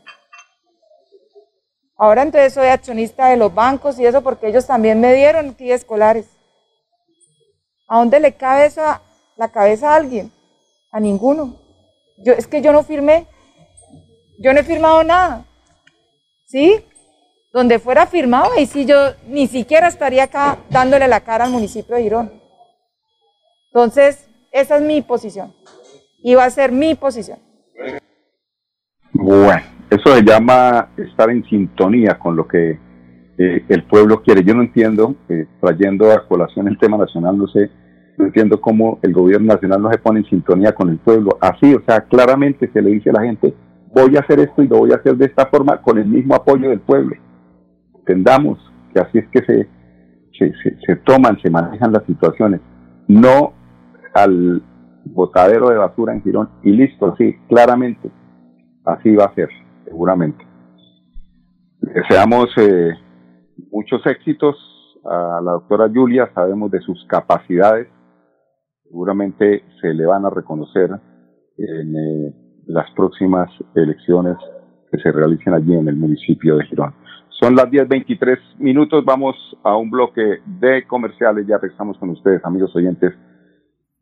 Ahora 1.96 2.22
entonces 2.22 2.53
soy 2.53 2.66
accionista 2.66 3.29
de 3.29 3.37
los 3.37 3.55
bancos 3.55 3.98
y 3.98 4.05
eso 4.05 4.22
porque 4.22 4.48
ellos 4.48 4.66
también 4.66 5.01
me 5.01 5.14
dieron 5.14 5.51
aquí 5.51 5.72
escolares. 5.72 6.27
¿A 7.87 7.98
dónde 7.98 8.20
le 8.20 8.35
cabe 8.35 8.70
la 9.37 9.48
cabeza 9.51 9.92
a 9.92 9.96
alguien? 9.96 10.33
A 10.90 11.01
ninguno. 11.01 11.57
Yo, 12.18 12.33
es 12.33 12.46
que 12.46 12.61
yo 12.61 12.72
no 12.72 12.83
firmé. 12.83 13.27
Yo 14.38 14.53
no 14.53 14.61
he 14.61 14.64
firmado 14.64 15.05
nada. 15.05 15.46
¿Sí? 16.46 16.85
Donde 17.53 17.79
fuera 17.79 18.07
firmado, 18.07 18.51
y 18.59 18.67
sí 18.67 18.87
yo 18.87 18.97
ni 19.29 19.47
siquiera 19.47 19.88
estaría 19.88 20.25
acá 20.25 20.59
dándole 20.71 21.07
la 21.07 21.21
cara 21.21 21.45
al 21.45 21.51
municipio 21.51 21.97
de 21.97 22.03
Girón. 22.03 22.33
Entonces, 23.69 24.29
esa 24.53 24.77
es 24.77 24.83
mi 24.83 25.03
posición 25.03 25.53
y 26.23 26.35
va 26.35 26.45
a 26.45 26.51
ser 26.51 26.73
mi 26.73 26.95
posición. 26.95 27.38
Bueno, 29.12 29.62
eso 29.91 30.15
se 30.15 30.23
llama 30.23 30.88
estar 30.97 31.31
en 31.31 31.45
sintonía 31.45 32.19
con 32.19 32.37
lo 32.37 32.47
que 32.47 32.79
eh, 33.38 33.65
el 33.69 33.85
pueblo 33.85 34.23
quiere. 34.23 34.45
Yo 34.45 34.55
no 34.55 34.62
entiendo, 34.62 35.15
eh, 35.29 35.47
trayendo 35.61 36.11
a 36.11 36.27
colación 36.27 36.69
el 36.69 36.79
tema 36.79 36.97
nacional, 36.97 37.37
no 37.37 37.47
sé, 37.49 37.71
no 38.17 38.27
entiendo 38.27 38.61
cómo 38.61 38.99
el 39.03 39.12
gobierno 39.12 39.53
nacional 39.53 39.83
no 39.83 39.91
se 39.91 39.99
pone 39.99 40.21
en 40.21 40.27
sintonía 40.27 40.75
con 40.75 40.88
el 40.88 40.99
pueblo. 40.99 41.38
Así, 41.41 41.75
o 41.75 41.83
sea, 41.85 42.03
claramente 42.03 42.71
se 42.73 42.81
le 42.81 42.91
dice 42.91 43.11
a 43.11 43.15
la 43.15 43.23
gente, 43.23 43.55
voy 43.95 44.17
a 44.17 44.21
hacer 44.21 44.41
esto 44.41 44.62
y 44.62 44.69
lo 44.69 44.79
voy 44.79 44.93
a 44.93 44.97
hacer 44.97 45.17
de 45.17 45.27
esta 45.27 45.47
forma 45.47 45.81
con 45.83 45.99
el 45.99 46.07
mismo 46.07 46.35
apoyo 46.35 46.71
del 46.71 46.81
pueblo. 46.81 47.17
Entendamos 48.03 48.59
que 48.93 49.01
así 49.01 49.19
es 49.19 49.29
que 49.29 49.45
se, 49.45 49.69
se, 50.38 50.53
se 50.87 50.97
toman, 50.97 51.41
se 51.41 51.51
manejan 51.51 51.93
las 51.93 52.05
situaciones. 52.05 52.61
No 53.09 53.53
al 54.15 54.62
botadero 55.05 55.71
de 55.71 55.77
basura 55.77 56.12
en 56.12 56.23
Girón 56.23 56.49
y 56.62 56.73
listo, 56.73 57.15
sí, 57.17 57.37
claramente. 57.49 58.11
Así 58.85 59.15
va 59.15 59.27
a 59.27 59.35
ser, 59.35 59.49
seguramente. 59.85 60.45
Deseamos 61.81 62.49
eh, 62.57 62.93
muchos 63.71 64.05
éxitos 64.07 64.57
a 65.05 65.41
la 65.43 65.53
doctora 65.53 65.91
Julia, 65.93 66.31
sabemos 66.35 66.71
de 66.71 66.81
sus 66.81 67.05
capacidades, 67.07 67.88
seguramente 68.85 69.65
se 69.81 69.93
le 69.93 70.07
van 70.07 70.25
a 70.25 70.31
reconocer 70.31 70.91
en 71.59 71.97
eh, 71.97 72.35
las 72.67 72.91
próximas 72.93 73.51
elecciones 73.75 74.37
que 74.91 74.99
se 74.99 75.11
realicen 75.11 75.55
allí 75.55 75.75
en 75.75 75.88
el 75.88 75.97
municipio 75.97 76.57
de 76.57 76.67
Girón. 76.67 76.95
Son 77.43 77.57
las 77.57 77.67
10.23 77.73 78.39
minutos, 78.59 79.05
vamos 79.05 79.35
a 79.65 79.77
un 79.77 79.91
bloque 79.91 80.39
de 80.47 80.87
comerciales, 80.87 81.45
ya 81.45 81.59
regresamos 81.59 81.99
con 81.99 82.11
ustedes, 82.11 82.41
amigos 82.45 82.71
oyentes 82.77 83.13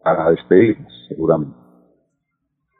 para 0.04 0.28
despedirnos, 0.28 0.92
seguramente. 1.08 1.59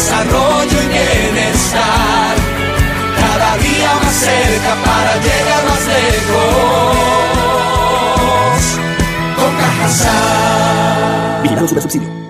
desarrollo 0.00 0.78
y 0.82 0.88
bienestar. 0.88 2.34
Cada 3.20 3.50
día 3.58 3.90
más 4.02 4.14
cerca 4.14 4.72
para 4.86 5.12
llegar 5.26 5.62
más 5.68 5.86
lejos. 5.96 7.00
Con 9.36 9.52
Cajasal. 9.56 11.42
Vigilado 11.42 11.68
Subsidio. 11.68 12.29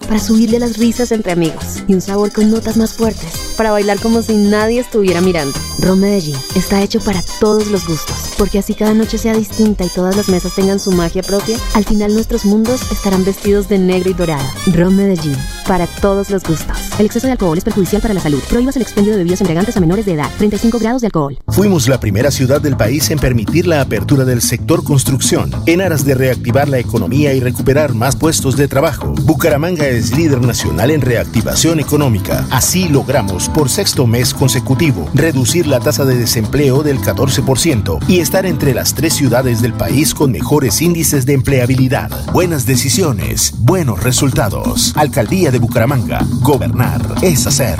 para 0.00 0.18
subirle 0.18 0.58
las 0.58 0.76
risas 0.76 1.12
entre 1.12 1.32
amigos 1.32 1.82
y 1.86 1.94
un 1.94 2.00
sabor 2.00 2.32
con 2.32 2.50
notas 2.50 2.76
más 2.76 2.92
fuertes 2.92 3.54
para 3.56 3.70
bailar 3.70 4.00
como 4.00 4.22
si 4.22 4.34
nadie 4.34 4.80
estuviera 4.80 5.20
mirando. 5.20 5.58
Ron 5.78 6.00
Medellín 6.00 6.36
está 6.54 6.82
hecho 6.82 7.00
para 7.00 7.22
todos 7.40 7.68
los 7.68 7.86
gustos, 7.86 8.32
porque 8.38 8.58
así 8.58 8.74
cada 8.74 8.94
noche 8.94 9.18
sea 9.18 9.34
distinta 9.34 9.84
y 9.84 9.88
todas 9.88 10.16
las 10.16 10.28
mesas 10.28 10.54
tengan 10.54 10.80
su 10.80 10.92
magia 10.92 11.22
propia, 11.22 11.58
al 11.74 11.84
final 11.84 12.14
nuestros 12.14 12.44
mundos 12.44 12.80
estarán 12.90 13.24
vestidos 13.24 13.68
de 13.68 13.78
negro 13.78 14.10
y 14.10 14.14
dorado. 14.14 14.44
Ron 14.72 14.96
Medellín, 14.96 15.36
para 15.66 15.86
todos 15.86 16.30
los 16.30 16.42
gustos. 16.42 16.78
El 16.98 17.06
exceso 17.06 17.26
de 17.26 17.32
alcohol 17.32 17.58
es 17.58 17.64
perjudicial 17.64 18.00
para 18.00 18.14
la 18.14 18.20
salud. 18.20 18.40
Prohíbas 18.48 18.76
el 18.76 18.82
expendio 18.82 19.12
de 19.12 19.18
bebidas 19.18 19.40
embriagantes 19.40 19.76
a 19.76 19.80
menores 19.80 20.06
de 20.06 20.12
edad. 20.12 20.30
35 20.38 20.78
grados 20.78 21.00
de 21.02 21.08
alcohol. 21.08 21.38
Fuimos 21.48 21.88
la 21.88 21.98
primera 21.98 22.30
ciudad 22.30 22.60
del 22.60 22.76
país 22.76 23.10
en 23.10 23.18
permitir 23.18 23.66
la 23.66 23.80
apertura 23.80 24.24
del 24.24 24.42
sector 24.42 24.84
construcción, 24.84 25.50
en 25.66 25.80
aras 25.80 26.04
de 26.04 26.14
reactivar 26.14 26.68
la 26.68 26.78
economía 26.78 27.32
y 27.34 27.40
recuperar 27.40 27.94
más 27.94 28.16
puestos 28.16 28.56
de 28.56 28.68
trabajo. 28.68 29.14
Bucaramanga 29.22 29.86
es 29.86 30.16
líder 30.16 30.42
nacional 30.42 30.90
en 30.90 31.00
reactivación 31.00 31.80
económica. 31.80 32.46
Así 32.50 32.88
logramos, 32.88 33.48
por 33.48 33.68
sexto 33.68 34.06
mes 34.06 34.34
consecutivo, 34.34 35.08
reducir 35.14 35.66
la 35.66 35.80
tasa 35.80 36.04
de 36.04 36.16
desempleo 36.16 36.82
del 36.82 36.98
14% 37.00 37.98
y 38.08 38.20
estar 38.20 38.46
entre 38.46 38.74
las 38.74 38.94
tres 38.94 39.14
ciudades 39.14 39.62
del 39.62 39.72
país 39.72 40.14
con 40.14 40.32
mejores 40.32 40.80
índices 40.82 41.26
de 41.26 41.34
empleabilidad. 41.34 42.10
Buenas 42.32 42.66
decisiones, 42.66 43.54
buenos 43.58 44.02
resultados. 44.02 44.92
Alcaldía 44.96 45.50
de 45.54 45.60
Bucaramanga. 45.60 46.18
Gobernar 46.42 47.00
es 47.22 47.46
hacer. 47.46 47.78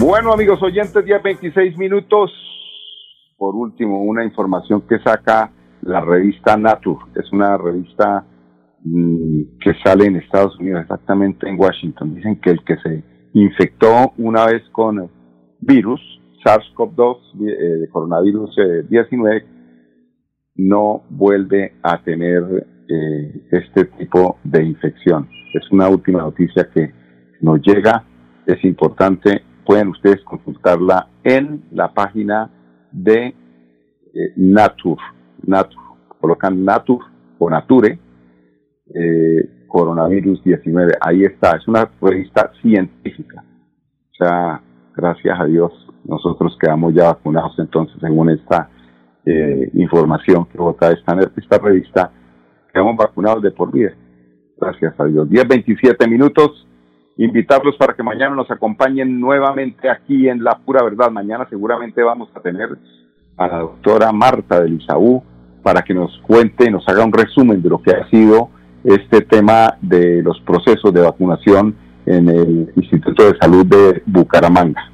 Bueno, 0.00 0.32
amigos 0.32 0.60
oyentes, 0.62 1.04
10, 1.04 1.22
26 1.22 1.78
minutos. 1.78 2.32
Por 3.38 3.54
último, 3.54 4.02
una 4.02 4.24
información 4.24 4.82
que 4.88 4.98
saca 4.98 5.52
la 5.82 6.00
revista 6.00 6.56
Nature. 6.56 7.04
Es 7.14 7.32
una 7.32 7.56
revista 7.56 8.26
mm, 8.82 9.58
que 9.60 9.74
sale 9.84 10.06
en 10.06 10.16
Estados 10.16 10.58
Unidos, 10.58 10.82
exactamente 10.82 11.48
en 11.48 11.56
Washington. 11.56 12.16
Dicen 12.16 12.40
que 12.40 12.50
el 12.50 12.64
que 12.64 12.76
se 12.78 13.04
infectó 13.34 14.12
una 14.18 14.46
vez 14.46 14.62
con 14.72 15.08
virus, 15.60 16.00
SARS-CoV-2, 16.44 17.16
eh, 17.46 17.88
coronavirus 17.92 18.56
19, 18.90 19.36
eh, 19.36 19.44
no 20.56 21.04
vuelve 21.10 21.74
a 21.84 22.02
tener 22.02 22.71
eh, 22.92 23.42
este 23.50 23.84
tipo 23.86 24.38
de 24.44 24.64
infección. 24.64 25.28
Es 25.54 25.70
una 25.70 25.88
última 25.88 26.20
noticia 26.20 26.68
que 26.72 26.92
nos 27.40 27.60
llega, 27.62 28.04
es 28.46 28.62
importante 28.64 29.42
pueden 29.64 29.88
ustedes 29.88 30.22
consultarla 30.24 31.08
en 31.24 31.64
la 31.70 31.92
página 31.92 32.50
de 32.90 33.26
eh, 33.26 34.32
Nature. 34.36 35.00
Nature. 35.44 35.82
Colocan 36.20 36.64
Nature 36.64 37.04
o 37.38 37.50
Nature, 37.50 37.98
eh, 38.94 39.66
coronavirus 39.66 40.42
19. 40.44 40.92
Ahí 41.00 41.24
está, 41.24 41.56
es 41.56 41.66
una 41.66 41.90
revista 42.00 42.52
científica. 42.60 43.42
O 43.42 44.14
sea, 44.24 44.62
gracias 44.94 45.40
a 45.40 45.44
Dios, 45.46 45.72
nosotros 46.04 46.56
quedamos 46.60 46.94
ya 46.94 47.06
vacunados 47.06 47.58
entonces, 47.58 47.96
según 48.00 48.30
esta 48.30 48.68
eh, 49.24 49.70
información 49.74 50.46
que 50.46 50.58
vota 50.58 50.92
esta, 50.92 51.18
esta 51.36 51.58
revista, 51.58 52.12
quedamos 52.72 52.96
vacunados 52.96 53.42
de 53.42 53.50
por 53.50 53.70
vida. 53.70 53.92
Gracias 54.58 54.98
a 54.98 55.04
Dios. 55.04 55.28
10, 55.28 55.48
27 55.48 56.08
minutos 56.08 56.66
invitarlos 57.16 57.76
para 57.76 57.94
que 57.94 58.02
mañana 58.02 58.34
nos 58.34 58.50
acompañen 58.50 59.20
nuevamente 59.20 59.90
aquí 59.90 60.28
en 60.28 60.42
La 60.42 60.58
Pura 60.58 60.82
Verdad. 60.82 61.10
Mañana 61.10 61.46
seguramente 61.48 62.02
vamos 62.02 62.28
a 62.34 62.40
tener 62.40 62.78
a 63.36 63.46
la 63.46 63.58
doctora 63.58 64.12
Marta 64.12 64.60
del 64.60 64.80
Isaú 64.80 65.22
para 65.62 65.82
que 65.82 65.94
nos 65.94 66.16
cuente, 66.18 66.70
nos 66.70 66.88
haga 66.88 67.04
un 67.04 67.12
resumen 67.12 67.62
de 67.62 67.68
lo 67.68 67.80
que 67.80 67.92
ha 67.92 68.08
sido 68.08 68.50
este 68.84 69.20
tema 69.20 69.76
de 69.80 70.22
los 70.22 70.40
procesos 70.40 70.92
de 70.92 71.00
vacunación 71.00 71.76
en 72.06 72.28
el 72.28 72.72
Instituto 72.74 73.30
de 73.30 73.38
Salud 73.38 73.64
de 73.64 74.02
Bucaramanga. 74.06 74.90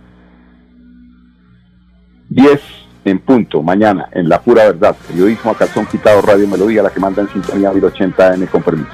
10 2.28 2.87
en 3.08 3.18
punto, 3.20 3.62
mañana, 3.62 4.08
en 4.12 4.28
La 4.28 4.40
Pura 4.40 4.64
Verdad. 4.64 4.96
Periodismo 5.08 5.50
a 5.50 5.54
calzón 5.54 5.86
quitado, 5.86 6.20
Radio 6.22 6.46
Melodía, 6.46 6.82
la 6.82 6.90
que 6.90 7.00
manda 7.00 7.22
en 7.22 7.28
sintonía 7.28 7.70
1080 7.72 8.34
M 8.34 8.46
con 8.46 8.62
permiso. 8.62 8.90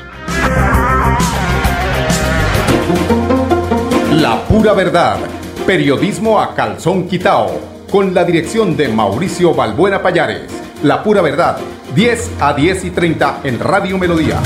La 4.13 4.41
pura 4.47 4.73
verdad. 4.73 5.19
Periodismo 5.67 6.41
a 6.41 6.55
calzón 6.55 7.09
quitao. 7.09 7.61
Con 7.91 8.15
la 8.15 8.25
dirección 8.25 8.77
de 8.77 8.89
Mauricio 8.89 9.55
Balbuena 9.55 10.03
Payares. 10.03 10.51
La 10.83 11.03
pura 11.03 11.21
verdad. 11.21 11.59
10 11.95 12.31
a 12.41 12.55
10 12.55 12.85
y 12.85 12.91
30 12.91 13.41
en 13.45 13.59
Radio 13.59 13.99
Melodía. 13.99 14.41